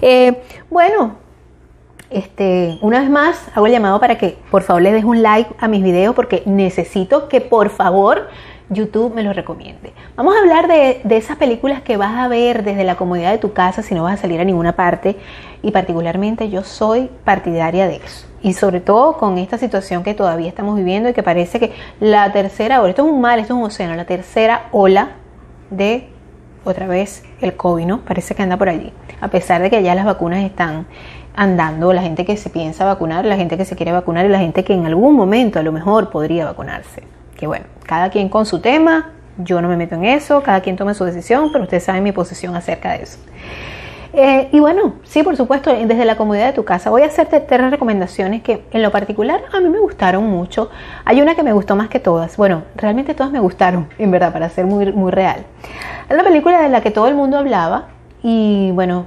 Eh, 0.00 0.42
bueno, 0.68 1.14
este, 2.10 2.76
una 2.82 2.98
vez 2.98 3.08
más 3.08 3.46
hago 3.54 3.66
el 3.66 3.72
llamado 3.72 4.00
para 4.00 4.18
que 4.18 4.36
por 4.50 4.64
favor 4.64 4.82
le 4.82 4.92
des 4.92 5.04
un 5.04 5.22
like 5.22 5.48
a 5.60 5.68
mis 5.68 5.80
videos 5.84 6.12
porque 6.12 6.42
necesito 6.44 7.28
que 7.28 7.40
por 7.40 7.70
favor 7.70 8.26
YouTube 8.72 9.14
me 9.14 9.22
lo 9.22 9.32
recomiende. 9.32 9.92
Vamos 10.16 10.34
a 10.34 10.40
hablar 10.40 10.68
de, 10.68 11.00
de, 11.04 11.16
esas 11.16 11.36
películas 11.36 11.82
que 11.82 11.96
vas 11.96 12.16
a 12.16 12.28
ver 12.28 12.64
desde 12.64 12.84
la 12.84 12.96
comodidad 12.96 13.30
de 13.30 13.38
tu 13.38 13.52
casa 13.52 13.82
si 13.82 13.94
no 13.94 14.02
vas 14.02 14.14
a 14.14 14.22
salir 14.22 14.40
a 14.40 14.44
ninguna 14.44 14.74
parte 14.74 15.16
y 15.62 15.70
particularmente 15.70 16.50
yo 16.50 16.62
soy 16.62 17.10
partidaria 17.24 17.86
de 17.86 17.96
eso 17.96 18.26
y 18.42 18.54
sobre 18.54 18.80
todo 18.80 19.16
con 19.16 19.38
esta 19.38 19.56
situación 19.56 20.02
que 20.02 20.14
todavía 20.14 20.48
estamos 20.48 20.76
viviendo 20.76 21.08
y 21.08 21.12
que 21.12 21.22
parece 21.22 21.60
que 21.60 21.72
la 22.00 22.32
tercera 22.32 22.80
ola, 22.80 22.90
esto 22.90 23.06
es 23.06 23.12
un 23.12 23.20
mal, 23.20 23.38
esto 23.38 23.54
es 23.54 23.58
un 23.58 23.64
océano, 23.64 23.94
la 23.94 24.04
tercera 24.04 24.68
ola 24.72 25.12
de 25.70 26.08
otra 26.64 26.86
vez 26.86 27.24
el 27.40 27.56
COVID, 27.56 27.86
¿no? 27.86 28.00
Parece 28.00 28.34
que 28.34 28.42
anda 28.42 28.56
por 28.56 28.68
allí, 28.68 28.92
a 29.20 29.28
pesar 29.28 29.62
de 29.62 29.70
que 29.70 29.82
ya 29.82 29.94
las 29.94 30.04
vacunas 30.04 30.44
están 30.44 30.86
andando, 31.34 31.92
la 31.92 32.02
gente 32.02 32.24
que 32.24 32.36
se 32.36 32.50
piensa 32.50 32.84
vacunar, 32.84 33.24
la 33.24 33.36
gente 33.36 33.56
que 33.56 33.64
se 33.64 33.76
quiere 33.76 33.92
vacunar 33.92 34.26
y 34.26 34.28
la 34.28 34.38
gente 34.38 34.64
que 34.64 34.74
en 34.74 34.86
algún 34.86 35.16
momento 35.16 35.58
a 35.58 35.62
lo 35.62 35.72
mejor 35.72 36.10
podría 36.10 36.44
vacunarse. 36.44 37.02
Que 37.36 37.46
bueno, 37.46 37.64
cada 37.84 38.10
quien 38.10 38.28
con 38.28 38.46
su 38.46 38.60
tema, 38.60 39.10
yo 39.38 39.60
no 39.62 39.68
me 39.68 39.76
meto 39.76 39.94
en 39.94 40.04
eso, 40.04 40.42
cada 40.42 40.60
quien 40.60 40.76
tome 40.76 40.94
su 40.94 41.04
decisión, 41.04 41.50
pero 41.52 41.64
ustedes 41.64 41.84
saben 41.84 42.02
mi 42.02 42.12
posición 42.12 42.54
acerca 42.54 42.92
de 42.92 43.02
eso. 43.02 43.18
Eh, 44.14 44.50
y 44.52 44.60
bueno, 44.60 44.96
sí, 45.04 45.22
por 45.22 45.36
supuesto, 45.36 45.72
desde 45.72 46.04
la 46.04 46.16
comodidad 46.16 46.46
de 46.46 46.52
tu 46.52 46.64
casa. 46.64 46.90
Voy 46.90 47.02
a 47.02 47.06
hacerte 47.06 47.40
tres 47.40 47.70
recomendaciones 47.70 48.42
que 48.42 48.62
en 48.70 48.82
lo 48.82 48.90
particular 48.90 49.40
a 49.52 49.60
mí 49.60 49.70
me 49.70 49.78
gustaron 49.78 50.24
mucho. 50.24 50.70
Hay 51.06 51.22
una 51.22 51.34
que 51.34 51.42
me 51.42 51.52
gustó 51.54 51.76
más 51.76 51.88
que 51.88 51.98
todas. 51.98 52.36
Bueno, 52.36 52.64
realmente 52.76 53.14
todas 53.14 53.32
me 53.32 53.40
gustaron, 53.40 53.88
en 53.98 54.10
verdad, 54.10 54.32
para 54.32 54.50
ser 54.50 54.66
muy, 54.66 54.92
muy 54.92 55.10
real. 55.10 55.46
Es 56.10 56.16
la 56.16 56.22
película 56.22 56.60
de 56.60 56.68
la 56.68 56.82
que 56.82 56.90
todo 56.90 57.08
el 57.08 57.14
mundo 57.14 57.38
hablaba 57.38 57.88
y 58.22 58.70
bueno, 58.72 59.06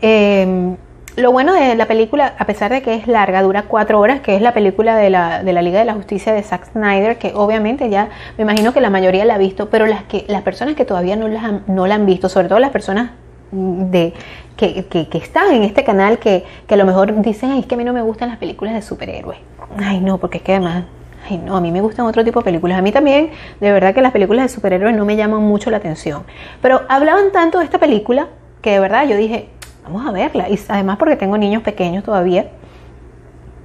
em, 0.00 0.76
lo 1.16 1.30
bueno 1.30 1.52
de 1.52 1.74
la 1.76 1.86
película, 1.86 2.34
a 2.38 2.44
pesar 2.44 2.72
de 2.72 2.82
que 2.82 2.94
es 2.94 3.06
larga, 3.06 3.42
dura 3.42 3.62
cuatro 3.62 4.00
horas, 4.00 4.20
que 4.20 4.34
es 4.34 4.42
la 4.42 4.52
película 4.52 4.96
de 4.96 5.10
la, 5.10 5.42
de 5.42 5.52
la 5.52 5.62
Liga 5.62 5.78
de 5.78 5.84
la 5.84 5.94
Justicia 5.94 6.32
de 6.32 6.42
Zack 6.42 6.72
Snyder, 6.72 7.18
que 7.18 7.32
obviamente 7.34 7.88
ya 7.88 8.08
me 8.36 8.42
imagino 8.42 8.72
que 8.72 8.80
la 8.80 8.90
mayoría 8.90 9.24
la 9.24 9.34
ha 9.34 9.38
visto, 9.38 9.70
pero 9.70 9.86
las, 9.86 10.02
que, 10.04 10.24
las 10.28 10.42
personas 10.42 10.74
que 10.74 10.84
todavía 10.84 11.16
no, 11.16 11.28
las 11.28 11.68
no 11.68 11.86
la 11.86 11.94
han 11.94 12.06
visto, 12.06 12.28
sobre 12.28 12.48
todo 12.48 12.58
las 12.58 12.70
personas 12.70 13.10
de 13.52 14.12
que, 14.56 14.84
que, 14.86 15.18
están 15.18 15.52
en 15.52 15.62
este 15.62 15.84
canal 15.84 16.18
que, 16.18 16.44
que, 16.66 16.74
a 16.74 16.76
lo 16.76 16.84
mejor 16.84 17.20
dicen, 17.22 17.52
ay, 17.52 17.60
es 17.60 17.66
que 17.66 17.74
a 17.74 17.78
mí 17.78 17.84
no 17.84 17.92
me 17.92 18.02
gustan 18.02 18.28
las 18.28 18.38
películas 18.38 18.74
de 18.74 18.82
superhéroes. 18.82 19.38
Ay, 19.78 20.00
no, 20.00 20.18
porque 20.18 20.38
es 20.38 20.44
que 20.44 20.52
además, 20.52 20.84
ay, 21.28 21.38
no, 21.38 21.56
a 21.56 21.60
mí 21.60 21.70
me 21.70 21.80
gustan 21.80 22.06
otro 22.06 22.24
tipo 22.24 22.40
de 22.40 22.44
películas. 22.44 22.78
A 22.78 22.82
mí 22.82 22.90
también, 22.90 23.30
de 23.60 23.72
verdad 23.72 23.94
que 23.94 24.00
las 24.00 24.12
películas 24.12 24.46
de 24.46 24.48
superhéroes 24.48 24.96
no 24.96 25.04
me 25.04 25.14
llaman 25.14 25.42
mucho 25.42 25.70
la 25.70 25.76
atención. 25.76 26.24
Pero 26.60 26.82
hablaban 26.88 27.30
tanto 27.32 27.58
de 27.58 27.64
esta 27.64 27.78
película 27.78 28.28
que 28.64 28.70
de 28.70 28.80
verdad 28.80 29.06
yo 29.06 29.16
dije, 29.16 29.50
vamos 29.84 30.06
a 30.06 30.12
verla. 30.12 30.48
Y 30.48 30.58
además 30.68 30.96
porque 30.98 31.16
tengo 31.16 31.38
niños 31.38 31.62
pequeños 31.62 32.04
todavía. 32.04 32.48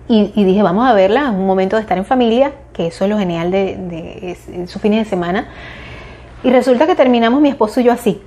y, 0.07 0.43
dije, 0.43 0.63
vamos 0.63 0.87
a 0.87 0.93
verla, 0.93 1.29
un 1.29 1.45
momento 1.45 1.75
de 1.75 1.83
estar 1.83 1.97
en 1.97 2.05
familia, 2.05 2.53
que 2.73 2.87
eso 2.87 3.03
es 3.03 3.09
lo 3.11 3.19
genial 3.19 3.51
de, 3.51 3.75
de, 3.77 4.67
su 4.67 4.79
fin 4.79 4.93
de 4.93 5.05
semana. 5.05 5.49
Y 6.43 6.49
resulta 6.49 6.87
que 6.87 6.95
terminamos 6.95 7.41
mi 7.41 7.49
esposo 7.49 7.79
y 7.79 7.83
yo 7.83 7.91
así, 7.91 8.21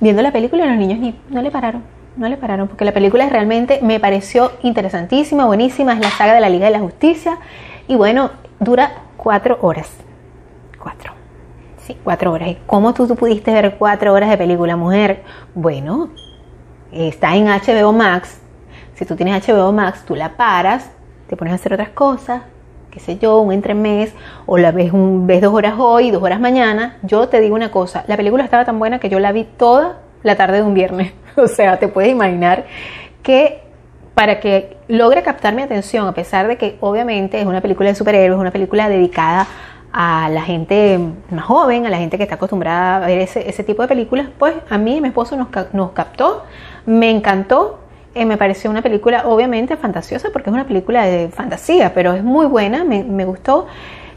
viendo 0.00 0.22
la 0.22 0.30
película 0.30 0.64
y 0.64 0.68
los 0.68 0.76
niños 0.76 0.98
ni, 1.00 1.18
no 1.30 1.42
le 1.42 1.50
pararon, 1.50 1.82
no 2.16 2.28
le 2.28 2.36
pararon, 2.36 2.68
porque 2.68 2.84
la 2.84 2.92
película 2.92 3.28
realmente 3.28 3.80
me 3.82 3.98
pareció 3.98 4.52
interesantísima, 4.62 5.46
buenísima, 5.46 5.94
es 5.94 6.00
la 6.00 6.10
saga 6.10 6.34
de 6.34 6.40
la 6.40 6.50
Liga 6.50 6.66
de 6.66 6.72
la 6.72 6.80
Justicia 6.80 7.38
y 7.88 7.96
bueno, 7.96 8.30
dura 8.60 8.92
cuatro 9.16 9.58
horas. 9.62 9.90
Cuatro. 10.78 11.14
Sí, 11.78 11.96
cuatro 12.04 12.30
horas. 12.32 12.48
¿Y 12.48 12.58
cómo 12.66 12.94
tú, 12.94 13.06
tú 13.06 13.16
pudiste 13.16 13.52
ver 13.52 13.76
cuatro 13.78 14.12
horas 14.12 14.30
de 14.30 14.36
película, 14.36 14.76
mujer? 14.76 15.22
Bueno, 15.54 16.10
está 16.94 17.36
en 17.36 17.46
HBO 17.46 17.92
Max. 17.92 18.40
Si 18.94 19.04
tú 19.04 19.16
tienes 19.16 19.46
HBO 19.46 19.72
Max, 19.72 20.04
tú 20.06 20.14
la 20.14 20.36
paras, 20.36 20.90
te 21.28 21.36
pones 21.36 21.52
a 21.52 21.56
hacer 21.56 21.72
otras 21.72 21.90
cosas, 21.90 22.42
qué 22.90 23.00
sé 23.00 23.18
yo, 23.18 23.40
un 23.40 23.52
entremés, 23.52 24.14
o 24.46 24.56
la 24.56 24.70
ves, 24.70 24.92
un, 24.92 25.26
ves 25.26 25.42
dos 25.42 25.52
horas 25.52 25.74
hoy, 25.78 26.10
dos 26.10 26.22
horas 26.22 26.38
mañana. 26.38 26.98
Yo 27.02 27.28
te 27.28 27.40
digo 27.40 27.56
una 27.56 27.70
cosa, 27.70 28.04
la 28.06 28.16
película 28.16 28.44
estaba 28.44 28.64
tan 28.64 28.78
buena 28.78 29.00
que 29.00 29.08
yo 29.08 29.18
la 29.18 29.32
vi 29.32 29.44
toda 29.44 29.98
la 30.22 30.36
tarde 30.36 30.58
de 30.58 30.62
un 30.62 30.74
viernes. 30.74 31.12
O 31.36 31.48
sea, 31.48 31.80
te 31.80 31.88
puedes 31.88 32.12
imaginar 32.12 32.64
que 33.24 33.60
para 34.14 34.38
que 34.38 34.76
logre 34.86 35.24
captar 35.24 35.52
mi 35.52 35.62
atención, 35.62 36.06
a 36.06 36.14
pesar 36.14 36.46
de 36.46 36.56
que 36.56 36.76
obviamente 36.80 37.40
es 37.40 37.46
una 37.46 37.60
película 37.60 37.88
de 37.88 37.96
superhéroes, 37.96 38.38
una 38.38 38.52
película 38.52 38.88
dedicada 38.88 39.48
a 39.92 40.28
la 40.28 40.42
gente 40.42 40.98
más 41.30 41.44
joven, 41.44 41.86
a 41.86 41.90
la 41.90 41.98
gente 41.98 42.16
que 42.16 42.22
está 42.22 42.36
acostumbrada 42.36 42.96
a 42.96 43.06
ver 43.06 43.18
ese, 43.18 43.48
ese 43.48 43.64
tipo 43.64 43.82
de 43.82 43.88
películas, 43.88 44.28
pues 44.38 44.54
a 44.70 44.78
mí 44.78 44.96
y 44.96 45.00
mi 45.00 45.08
esposo 45.08 45.36
nos, 45.36 45.48
nos 45.72 45.90
captó, 45.90 46.44
me 46.86 47.10
encantó, 47.10 47.78
eh, 48.14 48.24
me 48.26 48.36
pareció 48.36 48.70
una 48.70 48.82
película 48.82 49.24
obviamente 49.26 49.76
fantasiosa 49.76 50.28
porque 50.32 50.50
es 50.50 50.54
una 50.54 50.66
película 50.66 51.04
de 51.04 51.28
fantasía, 51.28 51.92
pero 51.94 52.12
es 52.12 52.22
muy 52.22 52.46
buena, 52.46 52.84
me, 52.84 53.24
gustó. 53.24 53.66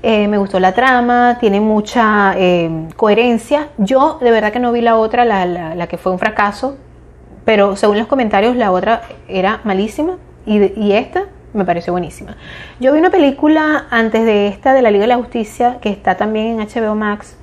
Eh, 0.03 0.27
me 0.27 0.37
gustó 0.37 0.59
la 0.59 0.73
trama, 0.73 1.37
tiene 1.39 1.59
mucha 1.59 2.35
eh, 2.37 2.87
coherencia. 2.95 3.69
Yo 3.79 4.19
de 4.21 4.29
verdad 4.29 4.53
que 4.53 4.59
no 4.59 4.71
vi 4.71 4.81
la 4.81 4.95
otra, 4.95 5.25
la, 5.25 5.87
que 5.87 5.97
fue 5.97 6.11
un 6.11 6.19
fracaso, 6.19 6.77
pero 7.45 7.75
según 7.75 7.97
los 7.97 8.07
comentarios 8.07 8.55
la 8.55 8.71
otra 8.71 9.01
era 9.27 9.61
malísima 9.63 10.17
y, 10.45 10.91
esta 10.91 11.23
me 11.53 11.65
pareció 11.65 11.93
buenísima. 11.93 12.37
Yo 12.79 12.93
vi 12.93 12.99
una 12.99 13.09
película 13.09 13.87
antes 13.89 14.23
de 14.25 14.47
esta 14.47 14.73
de 14.73 14.83
la 14.83 14.91
Liga 14.91 15.03
de 15.03 15.07
la 15.07 15.17
Justicia 15.17 15.79
que 15.81 15.89
está 15.89 16.15
también 16.15 16.59
en 16.59 16.67
HBO 16.67 16.93
Max 16.93 17.35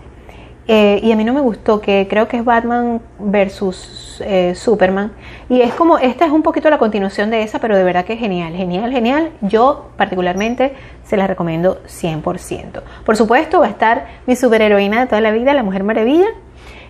eh, 0.66 1.00
y 1.02 1.12
a 1.12 1.16
mí 1.16 1.24
no 1.24 1.34
me 1.34 1.42
gustó, 1.42 1.80
que 1.80 2.06
creo 2.08 2.26
que 2.26 2.38
es 2.38 2.44
Batman 2.44 3.02
versus 3.18 4.22
eh, 4.24 4.54
Superman. 4.54 5.12
Y 5.50 5.60
es 5.60 5.74
como, 5.74 5.98
esta 5.98 6.24
es 6.24 6.32
un 6.32 6.42
poquito 6.42 6.70
la 6.70 6.78
continuación 6.78 7.30
de 7.30 7.42
esa, 7.42 7.58
pero 7.58 7.76
de 7.76 7.84
verdad 7.84 8.04
que 8.06 8.14
es 8.14 8.18
genial, 8.18 8.54
genial, 8.54 8.90
genial. 8.90 9.30
Yo 9.42 9.90
particularmente 9.96 10.74
se 11.04 11.18
la 11.18 11.26
recomiendo 11.26 11.82
100%. 11.86 12.80
Por 13.04 13.16
supuesto 13.16 13.60
va 13.60 13.66
a 13.66 13.70
estar 13.70 14.06
mi 14.26 14.36
superheroína 14.36 15.00
de 15.00 15.06
toda 15.06 15.20
la 15.20 15.32
vida, 15.32 15.52
la 15.52 15.62
Mujer 15.62 15.84
Maravilla. 15.84 16.28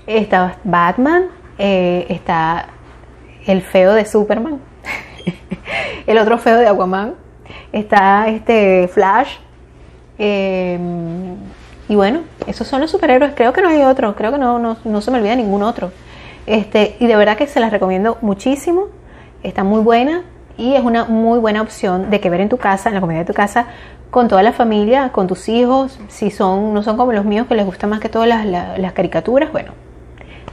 Está 0.06 0.58
Batman, 0.62 1.24
eh, 1.58 2.06
está 2.10 2.68
el 3.46 3.62
feo 3.62 3.94
de 3.94 4.04
Superman, 4.04 4.60
el 6.06 6.18
otro 6.18 6.38
feo 6.38 6.58
de 6.58 6.68
Aquaman, 6.68 7.14
está 7.72 8.28
este 8.28 8.88
Flash. 8.88 9.38
Y 11.88 11.96
bueno, 11.96 12.20
esos 12.46 12.66
son 12.66 12.80
los 12.80 12.90
superhéroes. 12.90 13.34
Creo 13.34 13.52
que 13.52 13.60
no 13.60 13.68
hay 13.68 13.82
otro, 13.82 14.14
creo 14.16 14.32
que 14.32 14.38
no, 14.38 14.58
no, 14.58 15.00
se 15.00 15.10
me 15.10 15.18
olvida 15.18 15.36
ningún 15.36 15.62
otro. 15.62 15.92
Este, 16.46 16.96
y 16.98 17.06
de 17.06 17.16
verdad 17.16 17.36
que 17.36 17.46
se 17.46 17.60
las 17.60 17.70
recomiendo 17.70 18.18
muchísimo. 18.20 18.86
Está 19.42 19.64
muy 19.64 19.80
buena 19.82 20.22
y 20.56 20.74
es 20.74 20.82
una 20.82 21.04
muy 21.04 21.38
buena 21.38 21.60
opción 21.60 22.10
de 22.10 22.20
que 22.20 22.30
ver 22.30 22.40
en 22.40 22.48
tu 22.48 22.56
casa, 22.56 22.88
en 22.88 22.94
la 22.94 23.00
comida 23.00 23.18
de 23.18 23.24
tu 23.26 23.34
casa, 23.34 23.66
con 24.10 24.28
toda 24.28 24.42
la 24.42 24.52
familia, 24.52 25.10
con 25.12 25.26
tus 25.26 25.48
hijos. 25.48 25.98
Si 26.08 26.30
son, 26.30 26.72
no 26.72 26.82
son 26.82 26.96
como 26.96 27.12
los 27.12 27.26
míos 27.26 27.46
que 27.46 27.54
les 27.54 27.66
gustan 27.66 27.90
más 27.90 28.00
que 28.00 28.08
todas 28.08 28.28
las, 28.28 28.46
las 28.46 28.92
caricaturas, 28.92 29.52
bueno, 29.52 29.72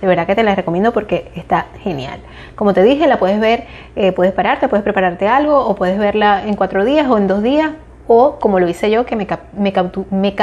de 0.02 0.08
verdad 0.08 0.28
que 0.28 0.36
te 0.36 0.44
la 0.44 0.56
recomiendo 0.56 0.92
porque 0.92 1.32
está 1.36 1.68
genial. 1.80 2.20
Como 2.56 2.74
te 2.74 2.84
dije, 2.84 3.08
la 3.08 3.20
puedes 3.20 3.40
ver, 3.40 3.68
eh, 3.96 4.12
puedes 4.12 4.34
pararte, 4.34 4.68
puedes 4.68 4.84
prepararte 4.84 5.30
algo 5.30 5.60
o 5.60 5.76
puedes 5.76 5.98
verla 5.98 6.44
en 6.46 6.56
cuatro 6.56 6.84
días 6.84 7.08
o 7.08 7.18
en 7.18 7.28
dos 7.28 7.42
días 7.42 7.72
o 8.08 8.40
como 8.40 8.60
lo 8.60 8.68
hice 8.68 8.92
yo 8.92 9.06
que 9.06 9.16
me, 9.16 9.28
me, 9.54 9.74
me 10.10 10.36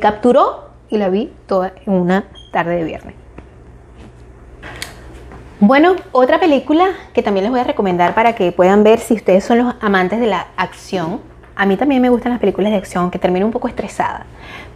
capturó 0.00 0.70
y 0.88 0.98
la 0.98 1.08
vi 1.08 1.32
toda 1.46 1.72
en 1.86 1.92
una 1.92 2.24
tarde 2.52 2.76
de 2.76 2.84
viernes. 2.84 3.14
Bueno, 5.60 5.96
otra 6.12 6.38
película 6.38 6.86
que 7.12 7.22
también 7.22 7.44
les 7.44 7.50
voy 7.50 7.60
a 7.60 7.64
recomendar 7.64 8.14
para 8.14 8.34
que 8.34 8.52
puedan 8.52 8.84
ver 8.84 9.00
si 9.00 9.14
ustedes 9.14 9.44
son 9.44 9.58
los 9.58 9.74
amantes 9.80 10.20
de 10.20 10.26
la 10.26 10.46
acción 10.56 11.20
a 11.58 11.66
mí 11.66 11.76
también 11.76 12.00
me 12.00 12.08
gustan 12.08 12.30
las 12.30 12.38
películas 12.38 12.70
de 12.70 12.78
acción, 12.78 13.10
que 13.10 13.18
termino 13.18 13.44
un 13.44 13.50
poco 13.50 13.66
estresada. 13.66 14.26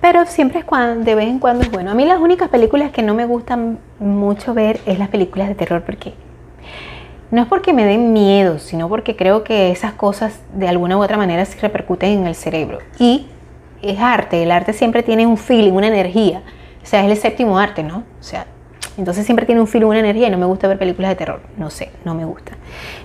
Pero 0.01 0.27
siempre 0.27 0.59
es 0.59 0.65
cuando, 0.65 1.05
de 1.05 1.15
vez 1.15 1.29
en 1.29 1.39
cuando 1.39 1.63
es 1.63 1.71
bueno. 1.71 1.93
A 1.93 1.95
mí 1.95 2.05
las 2.05 2.19
únicas 2.19 2.49
películas 2.49 2.91
que 2.91 3.03
no 3.03 3.15
me 3.15 3.25
gustan 3.25 3.79
mucho 4.01 4.53
ver 4.53 4.81
es 4.85 4.99
las 4.99 5.09
películas 5.09 5.47
de 5.47 5.55
terror, 5.55 5.85
porque 5.87 6.13
no 7.31 7.41
es 7.41 7.47
porque 7.47 7.73
me 7.73 7.85
den 7.85 8.13
miedo, 8.13 8.59
sino 8.59 8.89
porque 8.89 9.15
creo 9.15 9.45
que 9.45 9.71
esas 9.71 9.93
cosas 9.93 10.41
de 10.55 10.67
alguna 10.67 10.99
u 10.99 11.03
otra 11.05 11.17
manera 11.17 11.45
se 11.45 11.57
repercuten 11.61 12.19
en 12.19 12.27
el 12.27 12.35
cerebro. 12.35 12.81
Y 12.99 13.29
es 13.83 13.99
arte, 13.99 14.43
el 14.43 14.51
arte 14.51 14.73
siempre 14.73 15.03
tiene 15.03 15.27
un 15.27 15.37
feeling, 15.37 15.73
una 15.73 15.89
energía. 15.89 16.43
O 16.83 16.87
sea, 16.87 17.05
es 17.05 17.11
el 17.11 17.17
séptimo 17.17 17.59
arte, 17.59 17.83
¿no? 17.83 17.99
O 17.99 18.23
sea, 18.23 18.47
entonces 18.99 19.25
siempre 19.25 19.47
tiene 19.47 19.61
un 19.61 19.67
filo, 19.67 19.89
una 19.89 20.01
energía 20.01 20.29
y 20.29 20.31
no 20.31 20.37
me 20.37 20.45
gusta 20.45 20.69
ver 20.69 20.79
películas 20.79 21.11
de 21.11 21.17
terror. 21.17 21.41
No 21.57 21.71
sé, 21.71 21.91
no 22.05 22.15
me 22.15 22.25
gusta. 22.25 22.53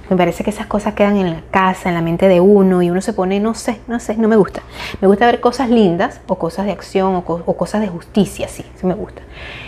Me 0.10 0.18
parece 0.18 0.44
que 0.44 0.50
esas 0.50 0.68
cosas 0.68 0.94
quedan 0.94 1.16
en 1.18 1.30
la 1.30 1.42
casa, 1.50 1.88
en 1.88 1.96
la 1.96 2.02
mente 2.02 2.28
de 2.28 2.42
uno 2.42 2.82
y 2.82 2.90
uno 2.90 3.00
se 3.00 3.14
pone, 3.14 3.40
no 3.40 3.54
sé, 3.54 3.80
no 3.88 4.00
sé, 4.00 4.18
no 4.18 4.28
me 4.28 4.36
gusta. 4.36 4.62
Me 5.00 5.08
gusta 5.08 5.26
ver 5.26 5.40
cosas 5.40 5.70
lindas 5.70 6.20
o 6.28 6.36
cosas 6.38 6.66
de 6.66 6.74
acción 6.74 7.16
o, 7.16 7.24
cosas 7.24 7.82
de 7.82 7.88
justicia, 7.88 8.50
sí, 8.50 8.66
sí 8.76 8.86
me 8.86 8.96
gusta. 8.96 9.22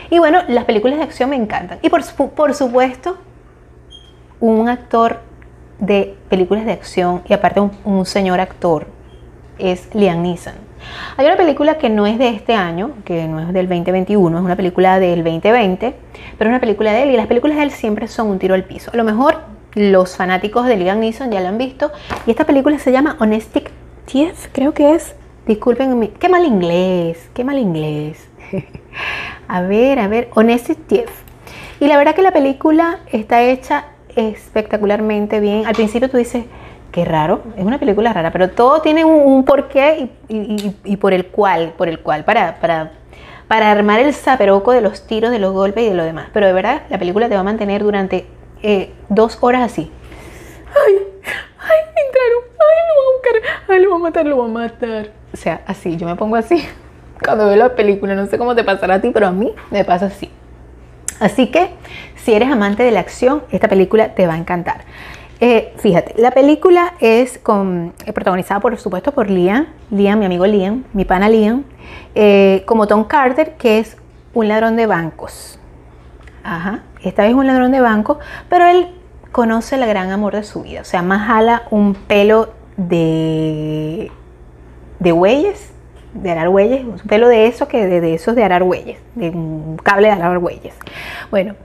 Y 0.09 0.19
bueno, 0.19 0.41
las 0.49 0.65
películas 0.65 0.97
de 0.97 1.03
acción 1.03 1.29
me 1.29 1.37
encantan. 1.37 1.79
Y 1.81 1.89
por, 1.89 2.03
por 2.31 2.53
supuesto, 2.53 3.17
un 4.41 4.67
actor 4.67 5.21
de 5.79 6.17
películas 6.27 6.65
de 6.65 6.73
acción 6.73 7.21
y 7.29 7.33
aparte 7.33 7.61
un, 7.61 7.71
un 7.85 8.05
señor 8.05 8.41
actor 8.41 8.87
es 9.57 9.93
Liam 9.95 10.21
Neeson. 10.21 10.68
Hay 11.17 11.25
una 11.25 11.37
película 11.37 11.77
que 11.77 11.89
no 11.89 12.07
es 12.07 12.17
de 12.17 12.29
este 12.29 12.53
año, 12.53 12.91
que 13.05 13.27
no 13.27 13.39
es 13.39 13.53
del 13.53 13.67
2021, 13.67 14.37
es 14.37 14.43
una 14.43 14.55
película 14.55 14.99
del 14.99 15.23
2020, 15.23 15.95
pero 16.37 16.49
es 16.49 16.51
una 16.51 16.59
película 16.59 16.93
de 16.93 17.03
él 17.03 17.11
y 17.11 17.17
las 17.17 17.27
películas 17.27 17.57
de 17.57 17.63
él 17.63 17.71
siempre 17.71 18.07
son 18.07 18.27
un 18.27 18.39
tiro 18.39 18.55
al 18.55 18.63
piso. 18.63 18.91
A 18.93 18.97
lo 18.97 19.03
mejor 19.03 19.39
los 19.75 20.15
fanáticos 20.15 20.65
de 20.65 20.77
Liam 20.77 20.99
Neeson 20.99 21.31
ya 21.31 21.39
la 21.39 21.49
han 21.49 21.57
visto 21.57 21.91
y 22.25 22.31
esta 22.31 22.45
película 22.45 22.79
se 22.79 22.91
llama 22.91 23.17
Honestic 23.19 23.71
Thief, 24.05 24.47
creo 24.51 24.73
que 24.73 24.95
es. 24.95 25.15
Disculpen, 25.45 26.11
qué 26.19 26.29
mal 26.29 26.45
inglés, 26.45 27.29
qué 27.33 27.43
mal 27.43 27.57
inglés. 27.57 28.29
a 29.47 29.61
ver, 29.61 29.99
a 29.99 30.07
ver, 30.07 30.29
Honestic 30.35 30.77
Thief. 30.87 31.09
Y 31.79 31.87
la 31.87 31.97
verdad 31.97 32.13
que 32.13 32.21
la 32.21 32.31
película 32.31 32.99
está 33.11 33.41
hecha 33.41 33.85
espectacularmente 34.15 35.39
bien. 35.39 35.65
Al 35.65 35.75
principio 35.75 36.09
tú 36.09 36.17
dices, 36.17 36.45
Qué 36.91 37.05
raro, 37.05 37.43
es 37.55 37.63
una 37.63 37.77
película 37.77 38.13
rara, 38.13 38.31
pero 38.31 38.49
todo 38.49 38.81
tiene 38.81 39.05
un, 39.05 39.45
porqué 39.45 40.09
y, 40.27 40.97
por 40.97 41.13
el 41.13 41.27
cual, 41.27 41.73
por 41.77 41.87
el 41.87 41.99
cual, 41.99 42.25
para, 42.25 42.59
para, 42.59 42.93
para 43.47 43.69
armar 43.69 43.99
el 43.99 44.11
zaperoco 44.13 44.71
de 44.71 44.81
los 44.81 45.05
tiros, 45.05 45.29
de 45.29 45.37
los 45.37 45.53
golpes 45.53 45.83
y 45.83 45.89
de 45.89 45.93
lo 45.93 46.03
demás. 46.03 46.29
Pero 46.33 46.47
de 46.47 46.53
verdad, 46.53 46.81
la 46.89 46.97
película 46.97 47.29
te 47.29 47.35
va 47.35 47.41
a 47.41 47.43
mantener 47.43 47.83
durante 47.83 48.25
eh, 48.63 48.91
dos 49.07 49.37
horas 49.41 49.61
así. 49.61 49.91
Ay, 50.67 50.95
ay, 51.59 51.79
entraron, 52.05 52.43
ay, 52.59 52.77
lo 52.87 52.95
va 52.95 53.03
a 53.03 53.13
buscar, 53.13 53.65
ay, 53.67 53.83
lo 53.83 53.89
va 53.91 53.95
a 53.95 53.99
matar, 53.99 54.25
lo 54.25 54.37
va 54.39 54.45
a 54.45 54.47
matar. 54.47 55.11
O 55.31 55.37
sea, 55.37 55.61
así, 55.67 55.95
yo 55.95 56.07
me 56.07 56.15
pongo 56.15 56.37
así 56.37 56.67
cuando 57.23 57.45
veo 57.45 57.55
la 57.55 57.75
película, 57.75 58.15
no 58.15 58.25
sé 58.25 58.39
cómo 58.39 58.55
te 58.55 58.63
pasará 58.63 58.95
a 58.95 59.01
ti, 59.01 59.11
pero 59.13 59.27
a 59.27 59.31
mí 59.31 59.53
me 59.69 59.85
pasa 59.85 60.07
así. 60.07 60.31
Así 61.19 61.51
que, 61.51 61.69
si 62.15 62.33
eres 62.33 62.49
amante 62.49 62.81
de 62.81 62.91
la 62.91 63.01
acción, 63.01 63.43
esta 63.51 63.67
película 63.67 64.15
te 64.15 64.25
va 64.25 64.33
a 64.33 64.37
encantar. 64.37 64.85
Eh, 65.41 65.73
fíjate, 65.77 66.15
la 66.17 66.31
película 66.31 66.95
es 66.99 67.37
eh, 67.37 68.13
protagonizada 68.13 68.59
por 68.59 68.77
supuesto 68.77 69.13
por 69.13 69.29
Liam, 69.29 69.67
Liam, 69.89 70.19
mi 70.19 70.25
amigo 70.25 70.45
Liam, 70.45 70.83
mi 70.91 71.05
pana 71.05 71.29
Liam, 71.29 71.63
eh, 72.13 72.63
como 72.65 72.87
Tom 72.87 73.05
Carter, 73.05 73.55
que 73.55 73.79
es 73.79 73.95
un 74.33 74.49
ladrón 74.49 74.75
de 74.75 74.85
bancos. 74.85 75.57
Ajá, 76.43 76.83
esta 77.03 77.23
vez 77.23 77.33
un 77.33 77.47
ladrón 77.47 77.71
de 77.71 77.79
bancos, 77.79 78.17
pero 78.49 78.65
él 78.67 78.89
conoce 79.31 79.75
el 79.75 79.85
gran 79.85 80.11
amor 80.11 80.35
de 80.35 80.43
su 80.43 80.63
vida. 80.63 80.81
O 80.81 80.85
sea, 80.85 81.01
más 81.03 81.25
jala 81.25 81.63
un 81.69 81.93
pelo 81.93 82.49
de, 82.75 84.11
de 84.99 85.11
huelles, 85.13 85.71
de 86.15 86.31
arar 86.31 86.49
huelles, 86.49 86.83
un 86.83 86.99
pelo 86.99 87.29
de 87.29 87.47
eso 87.47 87.69
que 87.69 87.85
de, 87.85 88.13
esos 88.13 88.35
de 88.35 88.43
arar 88.43 88.63
huelles, 88.63 88.99
de 89.15 89.29
un 89.29 89.77
cable 89.81 90.07
de 90.07 90.13
arar 90.13 90.37
huelles. 90.39 90.73
Bueno, 91.31 91.55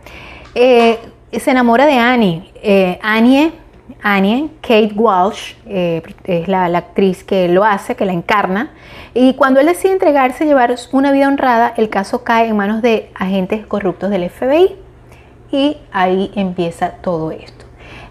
se 0.54 1.50
enamora 1.50 1.86
de 1.86 1.94
Annie. 1.94 2.52
Annie 3.02 3.63
Annie, 4.06 4.50
Kate 4.60 4.92
Walsh, 4.94 5.54
eh, 5.66 6.02
es 6.24 6.46
la, 6.46 6.66
actriz 6.66 7.24
que 7.24 7.48
lo 7.48 7.64
hace, 7.64 7.96
que 7.96 8.04
la 8.04 8.12
encarna, 8.12 8.70
y 9.14 9.32
cuando 9.32 9.60
él 9.60 9.66
decide 9.66 9.92
entregarse 9.92 10.44
a 10.44 10.46
llevar 10.46 10.74
una 10.92 11.10
vida 11.10 11.26
honrada, 11.26 11.72
el 11.78 11.88
caso 11.88 12.22
cae 12.22 12.48
en 12.48 12.54
manos 12.54 12.82
de 12.82 13.08
agentes 13.14 13.66
corruptos 13.66 14.10
del 14.10 14.28
FBI 14.28 14.76
y 15.50 15.78
ahí 15.90 16.30
empieza 16.34 16.90
todo 17.00 17.30
esto. 17.30 17.64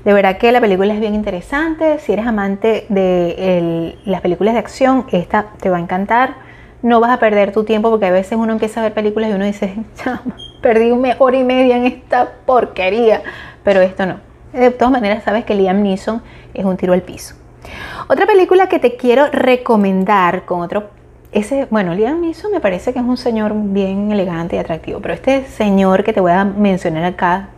De 0.04 0.14
verdad 0.14 0.40
que 0.40 0.52
la 0.52 0.60
película 0.60 0.96
es 0.96 1.00
bien 1.00 1.14
interesante. 1.14 2.00
Si 2.00 2.12
eres 2.12 2.26
amante 2.26 2.88
de 2.90 3.96
las 4.06 4.22
películas 4.22 4.56
de 4.56 4.60
acción, 4.62 5.06
esta 5.12 5.50
te 5.62 5.70
va 5.70 5.78
a 5.78 5.80
encantar. 5.80 6.38
No 6.82 7.02
vas 7.02 7.12
a 7.12 7.20
perder 7.20 7.52
tu 7.52 7.66
tiempo 7.66 7.92
porque 7.92 8.08
a 8.08 8.12
veces 8.12 8.38
uno 8.38 8.52
empieza 8.52 8.80
a 8.80 8.84
ver 8.84 8.94
películas 8.96 9.30
y 9.30 9.34
uno 9.34 9.46
dice, 9.46 9.76
perdí 10.62 10.90
una 10.92 11.16
hora 11.20 11.38
y 11.38 11.44
media 11.44 11.78
en 11.78 11.86
esta 11.86 12.32
porquería. 12.46 13.22
Pero 13.64 13.82
esto 13.82 14.08
no. 14.08 14.33
De 14.54 14.72
todas 14.72 14.92
maneras, 14.92 15.24
sabes 15.24 15.46
que 15.46 15.56
Liam 15.56 15.82
Neeson 15.82 16.22
es 16.54 16.64
un 16.64 16.78
tiro 16.78 16.94
al 16.94 17.02
piso. 17.02 17.36
Otra 18.08 18.26
película 18.26 18.70
que 18.70 18.80
te 18.80 18.96
quiero 18.96 19.28
recomendar 19.32 20.46
con 20.46 20.62
otro 20.62 20.90
ese, 21.34 21.66
bueno, 21.72 21.96
Liam 21.96 22.22
Neeson 22.22 22.52
me 22.52 22.60
parece 22.60 22.94
que 22.94 23.00
es 23.00 23.06
un 23.06 23.18
señor 23.18 23.54
bien 23.56 24.12
elegante 24.12 24.56
y 24.56 24.60
atractivo, 24.60 25.00
pero 25.00 25.16
este 25.16 25.46
señor 25.48 26.04
que 26.04 26.14
te 26.14 26.22
voy 26.22 26.32
a 26.32 26.46
mencionar 26.46 27.04
acá, 27.04 27.50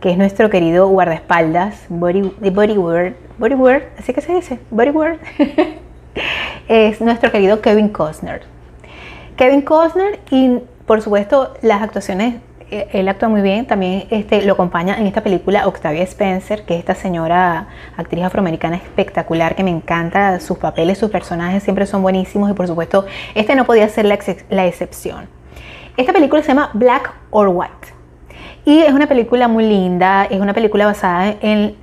que 0.00 0.10
es 0.10 0.16
nuestro 0.16 0.48
querido 0.48 0.88
guardaespaldas, 0.88 1.84
Body, 1.90 2.22
Bodyguard, 2.22 3.12
Bodyguard, 3.38 3.82
así 3.98 4.14
que 4.14 4.22
se 4.22 4.34
dice, 4.34 4.58
Bodyguard, 4.70 5.18
es 6.68 7.00
nuestro 7.02 7.30
querido 7.30 7.60
Kevin 7.60 7.90
Costner. 7.90 8.42
Kevin 9.36 9.60
Costner 9.60 10.18
y 10.30 10.60
por 10.86 11.02
supuesto 11.02 11.52
las 11.60 11.82
actuaciones 11.82 12.36
eh, 12.36 12.40
él 12.70 13.08
actúa 13.08 13.28
muy 13.28 13.42
bien, 13.42 13.66
también 13.66 14.04
este, 14.10 14.42
lo 14.42 14.54
acompaña 14.54 14.98
en 14.98 15.06
esta 15.06 15.22
película 15.22 15.66
Octavia 15.66 16.02
Spencer, 16.02 16.64
que 16.64 16.74
es 16.74 16.80
esta 16.80 16.94
señora 16.94 17.68
actriz 17.96 18.24
afroamericana 18.24 18.76
espectacular 18.76 19.54
que 19.54 19.62
me 19.62 19.70
encanta, 19.70 20.40
sus 20.40 20.58
papeles, 20.58 20.98
sus 20.98 21.10
personajes 21.10 21.62
siempre 21.62 21.86
son 21.86 22.02
buenísimos 22.02 22.50
y 22.50 22.54
por 22.54 22.66
supuesto 22.66 23.06
este 23.34 23.54
no 23.54 23.64
podía 23.64 23.88
ser 23.88 24.06
la, 24.06 24.18
la 24.50 24.66
excepción. 24.66 25.28
Esta 25.96 26.12
película 26.12 26.42
se 26.42 26.48
llama 26.48 26.70
Black 26.74 27.12
or 27.30 27.48
White 27.48 27.96
y 28.64 28.80
es 28.80 28.92
una 28.92 29.06
película 29.06 29.46
muy 29.46 29.66
linda, 29.66 30.24
es 30.24 30.40
una 30.40 30.52
película 30.52 30.86
basada 30.86 31.36
en, 31.40 31.76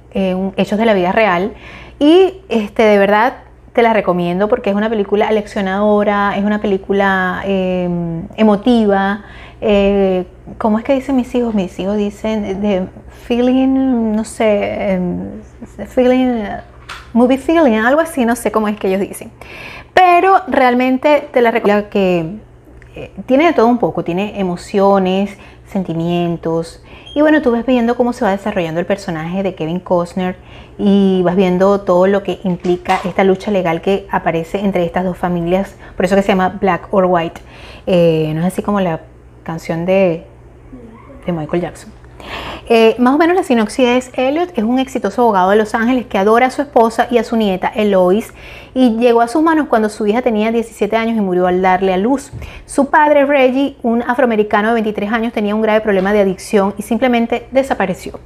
hechos 0.58 0.78
de 0.78 0.86
la 0.86 0.94
vida 0.94 1.12
real 1.12 1.54
y 1.98 2.42
este, 2.48 2.84
de 2.84 3.00
verdad 3.00 3.38
te 3.74 3.82
la 3.82 3.94
recomiendo 3.94 4.48
porque 4.48 4.70
es 4.70 4.76
una 4.76 4.88
película 4.88 5.28
aleccionadora, 5.28 6.38
es 6.38 6.44
una 6.44 6.62
película 6.62 7.42
em, 7.46 8.28
emotiva, 8.36 9.24
eh, 9.66 10.26
¿cómo 10.58 10.78
es 10.78 10.84
que 10.84 10.94
dicen 10.94 11.16
mis 11.16 11.34
hijos? 11.34 11.54
Mis 11.54 11.80
hijos 11.80 11.96
dicen 11.96 12.62
de 12.62 12.86
feeling, 13.26 14.14
no 14.14 14.26
sé, 14.26 14.92
em, 14.92 15.42
feeling, 15.88 16.44
movie 17.14 17.38
feeling, 17.38 17.78
algo 17.78 18.02
así, 18.02 18.26
no 18.26 18.36
sé 18.36 18.52
cómo 18.52 18.68
es 18.68 18.78
que 18.78 18.90
ellos 18.90 19.00
dicen. 19.00 19.32
Pero 19.94 20.42
realmente 20.48 21.30
te 21.32 21.42
la 21.42 21.52
recuerdo 21.52 21.90
que 21.90 22.40
eh, 22.96 23.12
tiene 23.26 23.46
de 23.46 23.54
todo 23.54 23.68
un 23.68 23.78
poco, 23.78 24.04
tiene 24.04 24.38
emociones, 24.38 25.38
sentimientos. 25.66 26.84
Y 27.16 27.22
bueno, 27.22 27.42
tú 27.42 27.52
ves 27.52 27.66
viendo 27.66 27.96
cómo 27.96 28.12
se 28.12 28.26
va 28.26 28.32
desarrollando 28.32 28.82
el 28.82 28.86
personaje 28.86 29.44
de 29.44 29.56
Kevin 29.56 29.80
Costner 29.80 30.36
y 30.78 31.22
vas 31.24 31.38
viendo 31.38 31.80
todo 31.82 32.08
lo 32.08 32.22
que 32.22 32.42
implica 32.44 33.00
esta 33.06 33.24
lucha 33.24 33.50
legal 33.50 33.80
que 33.80 34.08
aparece 34.12 34.60
entre 34.60 34.84
estas 34.84 35.06
dos 35.06 35.18
familias, 35.18 35.78
por 35.96 36.04
eso 36.04 36.18
que 36.18 36.22
se 36.22 36.30
llama 36.30 36.50
Black 36.50 36.90
or 36.92 37.06
White. 37.06 37.40
Eh, 37.88 38.34
no 38.36 38.42
es 38.42 38.48
así 38.48 38.62
como 38.62 38.82
la 38.82 39.00
canción 39.44 39.86
de, 39.86 40.26
de 41.26 41.32
Michael 41.32 41.62
Jackson. 41.62 41.92
Eh, 42.70 42.96
más 42.98 43.14
o 43.14 43.18
menos 43.18 43.36
la 43.36 43.44
sinopsis 43.44 43.86
es 43.86 44.12
Elliot 44.14 44.58
es 44.58 44.64
un 44.64 44.80
exitoso 44.80 45.24
abogado 45.24 45.50
de 45.50 45.58
Los 45.58 45.76
Ángeles 45.76 46.06
que 46.06 46.18
adora 46.18 46.48
a 46.48 46.52
su 46.52 46.62
esposa 46.62 47.08
y 47.12 47.18
a 47.18 47.24
su 47.24 47.36
nieta 47.36 47.68
Eloise 47.68 48.32
y 48.74 48.98
llegó 48.98 49.22
a 49.22 49.28
sus 49.28 49.44
manos 49.44 49.68
cuando 49.68 49.90
su 49.90 50.08
hija 50.08 50.22
tenía 50.22 50.52
17 50.52 50.96
años 50.96 51.18
y 51.18 51.22
murió 51.22 51.48
al 51.48 51.62
darle 51.62 51.94
a 51.94 51.98
luz. 51.98 52.32
Su 52.66 52.90
padre 52.90 53.26
Reggie, 53.26 53.76
un 53.84 54.02
afroamericano 54.02 54.70
de 54.70 54.76
23 54.76 55.12
años, 55.12 55.34
tenía 55.34 55.54
un 55.54 55.62
grave 55.62 55.82
problema 55.82 56.14
de 56.14 56.22
adicción 56.22 56.74
y 56.78 56.82
simplemente 56.82 57.48
desapareció. 57.52 58.20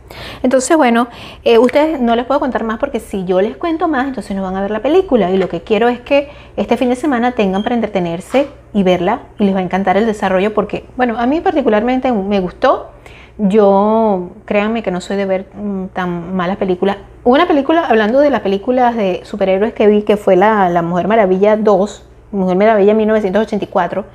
Entonces, 0.44 0.78
bueno, 0.78 1.08
eh, 1.44 1.58
ustedes 1.58 2.00
no 2.00 2.16
les 2.16 2.26
puedo 2.26 2.40
contar 2.40 2.64
más 2.64 2.78
porque 2.78 3.00
si 3.00 3.26
yo 3.26 3.42
les 3.42 3.58
cuento 3.58 3.88
más, 3.88 4.08
entonces 4.08 4.36
no 4.36 4.44
van 4.44 4.56
a 4.56 4.62
ver 4.62 4.72
la 4.72 4.82
película 4.82 5.32
y 5.32 5.38
lo 5.38 5.50
que 5.50 5.62
quiero 5.62 5.90
es 5.90 6.00
que 6.00 6.30
este 6.56 6.78
fin 6.78 6.90
de 6.90 6.96
semana 6.96 7.34
tengan 7.34 7.64
para 7.64 7.76
entretenerse 7.76 8.48
y 8.74 8.84
verla 8.84 9.22
y 9.40 9.46
les 9.46 9.56
va 9.56 9.60
a 9.60 9.64
encantar 9.64 9.98
el 9.98 10.06
desarrollo 10.06 10.54
porque, 10.54 10.86
bueno, 10.96 11.18
a 11.18 11.26
mí 11.26 11.42
particularmente 11.42 12.12
me 12.12 12.40
gustó. 12.40 12.92
Yo, 13.40 14.30
créanme 14.46 14.82
que 14.82 14.90
no 14.90 15.00
soy 15.00 15.16
de 15.16 15.26
ver 15.26 15.46
mm, 15.54 15.88
tan 15.88 16.36
malas 16.36 16.58
películas. 16.58 16.98
Una 17.24 17.48
película, 17.48 17.86
hablando 17.86 18.20
de 18.20 18.32
las 18.32 18.42
películas 18.42 18.96
de 18.96 19.22
superhéroes 19.24 19.74
que 19.74 19.86
vi, 19.88 20.02
que 20.02 20.18
fue 20.18 20.36
la, 20.36 20.70
la 20.70 20.82
Mujer 20.82 21.08
Maravilla 21.08 21.56
2, 21.56 22.06
Mujer 22.32 22.58
Maravilla 22.58 22.94
1984, 22.96 24.06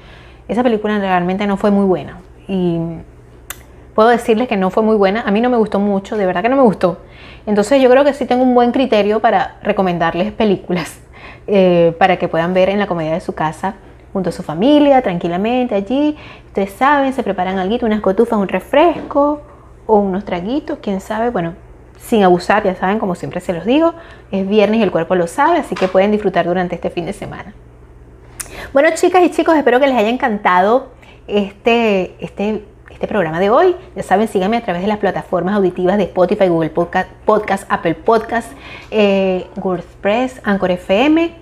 esa 0.49 0.63
película 0.63 0.99
realmente 0.99 1.47
no 1.47 1.57
fue 1.57 1.71
muy 1.71 1.85
buena. 1.85 2.19
Y 2.49 2.79
puedo 3.95 4.09
decirles 4.09 4.49
que 4.49 4.57
no 4.57 4.71
fue 4.71 4.83
muy 4.83 4.97
buena. 4.97 5.23
A 5.23 5.31
mí 5.31 5.41
no 5.41 5.51
me 5.51 5.57
gustó 5.57 5.79
mucho, 5.79 6.17
de 6.17 6.27
verdad 6.27 6.43
que 6.43 6.49
no 6.49 6.57
me 6.57 6.63
gustó. 6.63 6.99
Entonces 7.47 7.81
yo 7.81 7.89
creo 7.91 8.05
que 8.05 8.15
sí 8.15 8.27
tengo 8.27 8.43
un 8.43 8.55
buen 8.55 8.73
criterio 8.73 9.21
para 9.21 9.57
recomendarles 9.63 10.33
películas 10.33 11.01
eh, 11.47 11.95
para 11.99 12.17
que 12.17 12.27
puedan 12.29 12.55
ver 12.55 12.71
en 12.71 12.79
la 12.79 12.87
comedia 12.87 13.13
de 13.13 13.21
su 13.21 13.35
casa 13.35 13.75
junto 14.13 14.31
a 14.31 14.33
su 14.33 14.43
familia, 14.43 15.03
tranquilamente 15.03 15.75
allí. 15.75 16.17
Ustedes 16.47 16.73
saben, 16.73 17.13
se 17.13 17.23
preparan 17.23 17.59
algo, 17.59 17.87
unas 17.87 18.01
cotufas, 18.01 18.39
un 18.39 18.49
refresco 18.49 19.41
o 19.87 19.97
unos 19.99 20.25
traguitos, 20.25 20.79
quién 20.81 21.01
sabe, 21.01 21.31
bueno, 21.31 21.55
sin 21.99 22.23
abusar, 22.25 22.65
ya 22.65 22.75
saben, 22.75 22.99
como 22.99 23.15
siempre 23.15 23.41
se 23.41 23.53
los 23.53 23.65
digo, 23.65 23.95
es 24.31 24.47
viernes 24.49 24.81
y 24.81 24.83
el 24.83 24.91
cuerpo 24.91 25.15
lo 25.15 25.27
sabe, 25.27 25.59
así 25.59 25.75
que 25.75 25.89
pueden 25.89 26.11
disfrutar 26.11 26.47
durante 26.47 26.75
este 26.75 26.91
fin 26.91 27.07
de 27.07 27.13
semana. 27.13 27.55
Bueno, 28.73 28.91
chicas 28.95 29.23
y 29.23 29.31
chicos, 29.31 29.57
espero 29.57 29.81
que 29.81 29.87
les 29.87 29.97
haya 29.97 30.09
encantado 30.09 30.89
este, 31.27 32.15
este, 32.21 32.65
este 32.91 33.07
programa 33.07 33.41
de 33.41 33.51
hoy. 33.51 33.77
Ya 33.95 34.03
saben, 34.03 34.29
síganme 34.29 34.57
a 34.57 34.63
través 34.63 34.83
de 34.83 34.89
las 34.89 34.99
plataformas 34.99 35.55
auditivas 35.55 35.97
de 35.97 36.05
Spotify, 36.05 36.49
Google 36.49 36.71
Podcast, 36.71 37.67
Apple 37.69 37.95
Podcast, 37.95 38.53
eh, 38.91 39.47
WordPress, 39.57 40.41
Anchor 40.45 40.71
FM. 40.71 41.35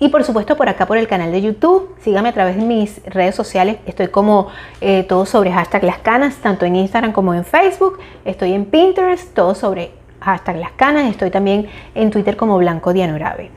Y 0.00 0.08
por 0.10 0.22
supuesto 0.22 0.56
por 0.56 0.68
acá 0.68 0.86
por 0.86 0.96
el 0.96 1.08
canal 1.08 1.32
de 1.32 1.42
YouTube, 1.42 1.94
síganme 2.00 2.28
a 2.28 2.32
través 2.32 2.56
de 2.56 2.62
mis 2.62 3.02
redes 3.04 3.34
sociales, 3.34 3.78
estoy 3.84 4.08
como 4.08 4.48
eh, 4.80 5.02
todo 5.02 5.26
sobre 5.26 5.50
hashtag 5.50 5.82
las 5.82 5.98
canas, 5.98 6.36
tanto 6.36 6.64
en 6.66 6.76
Instagram 6.76 7.12
como 7.12 7.34
en 7.34 7.44
Facebook, 7.44 7.98
estoy 8.24 8.52
en 8.52 8.64
Pinterest, 8.64 9.34
todo 9.34 9.56
sobre 9.56 9.90
hashtag 10.20 10.56
las 10.56 10.70
canas, 10.72 11.10
estoy 11.10 11.30
también 11.30 11.68
en 11.96 12.10
Twitter 12.10 12.36
como 12.36 12.58
Blanco 12.58 12.92
Dianorabe. 12.92 13.50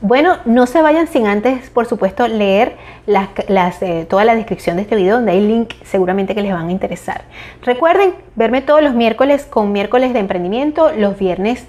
Bueno, 0.00 0.36
no 0.46 0.66
se 0.66 0.80
vayan 0.80 1.08
sin 1.08 1.26
antes, 1.26 1.68
por 1.70 1.86
supuesto, 1.86 2.26
leer 2.26 2.76
las, 3.06 3.82
eh, 3.82 4.06
toda 4.08 4.24
la 4.24 4.34
descripción 4.34 4.76
de 4.76 4.82
este 4.82 4.96
video, 4.96 5.16
donde 5.16 5.32
hay 5.32 5.46
link 5.46 5.74
seguramente 5.82 6.34
que 6.34 6.40
les 6.40 6.52
van 6.52 6.68
a 6.68 6.72
interesar. 6.72 7.24
Recuerden 7.62 8.14
verme 8.34 8.62
todos 8.62 8.80
los 8.80 8.94
miércoles 8.94 9.44
con 9.44 9.72
miércoles 9.72 10.12
de 10.12 10.20
emprendimiento, 10.20 10.92
los 10.96 11.18
viernes 11.18 11.66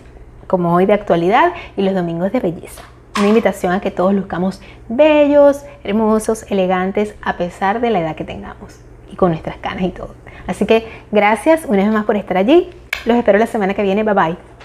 como 0.47 0.73
hoy 0.75 0.85
de 0.85 0.93
actualidad 0.93 1.53
y 1.75 1.81
los 1.81 1.93
domingos 1.93 2.31
de 2.31 2.39
belleza. 2.39 2.83
Una 3.17 3.27
invitación 3.27 3.73
a 3.73 3.81
que 3.81 3.91
todos 3.91 4.13
luzcamos 4.13 4.61
bellos, 4.87 5.63
hermosos, 5.83 6.45
elegantes, 6.49 7.15
a 7.21 7.37
pesar 7.37 7.81
de 7.81 7.89
la 7.89 7.99
edad 7.99 8.15
que 8.15 8.23
tengamos 8.23 8.79
y 9.11 9.15
con 9.15 9.31
nuestras 9.31 9.57
canas 9.57 9.83
y 9.83 9.89
todo. 9.89 10.15
Así 10.47 10.65
que 10.65 10.87
gracias 11.11 11.65
una 11.65 11.83
vez 11.83 11.91
más 11.91 12.05
por 12.05 12.15
estar 12.15 12.37
allí. 12.37 12.69
Los 13.05 13.17
espero 13.17 13.37
la 13.37 13.47
semana 13.47 13.73
que 13.73 13.83
viene. 13.83 14.03
Bye 14.03 14.13
bye. 14.13 14.60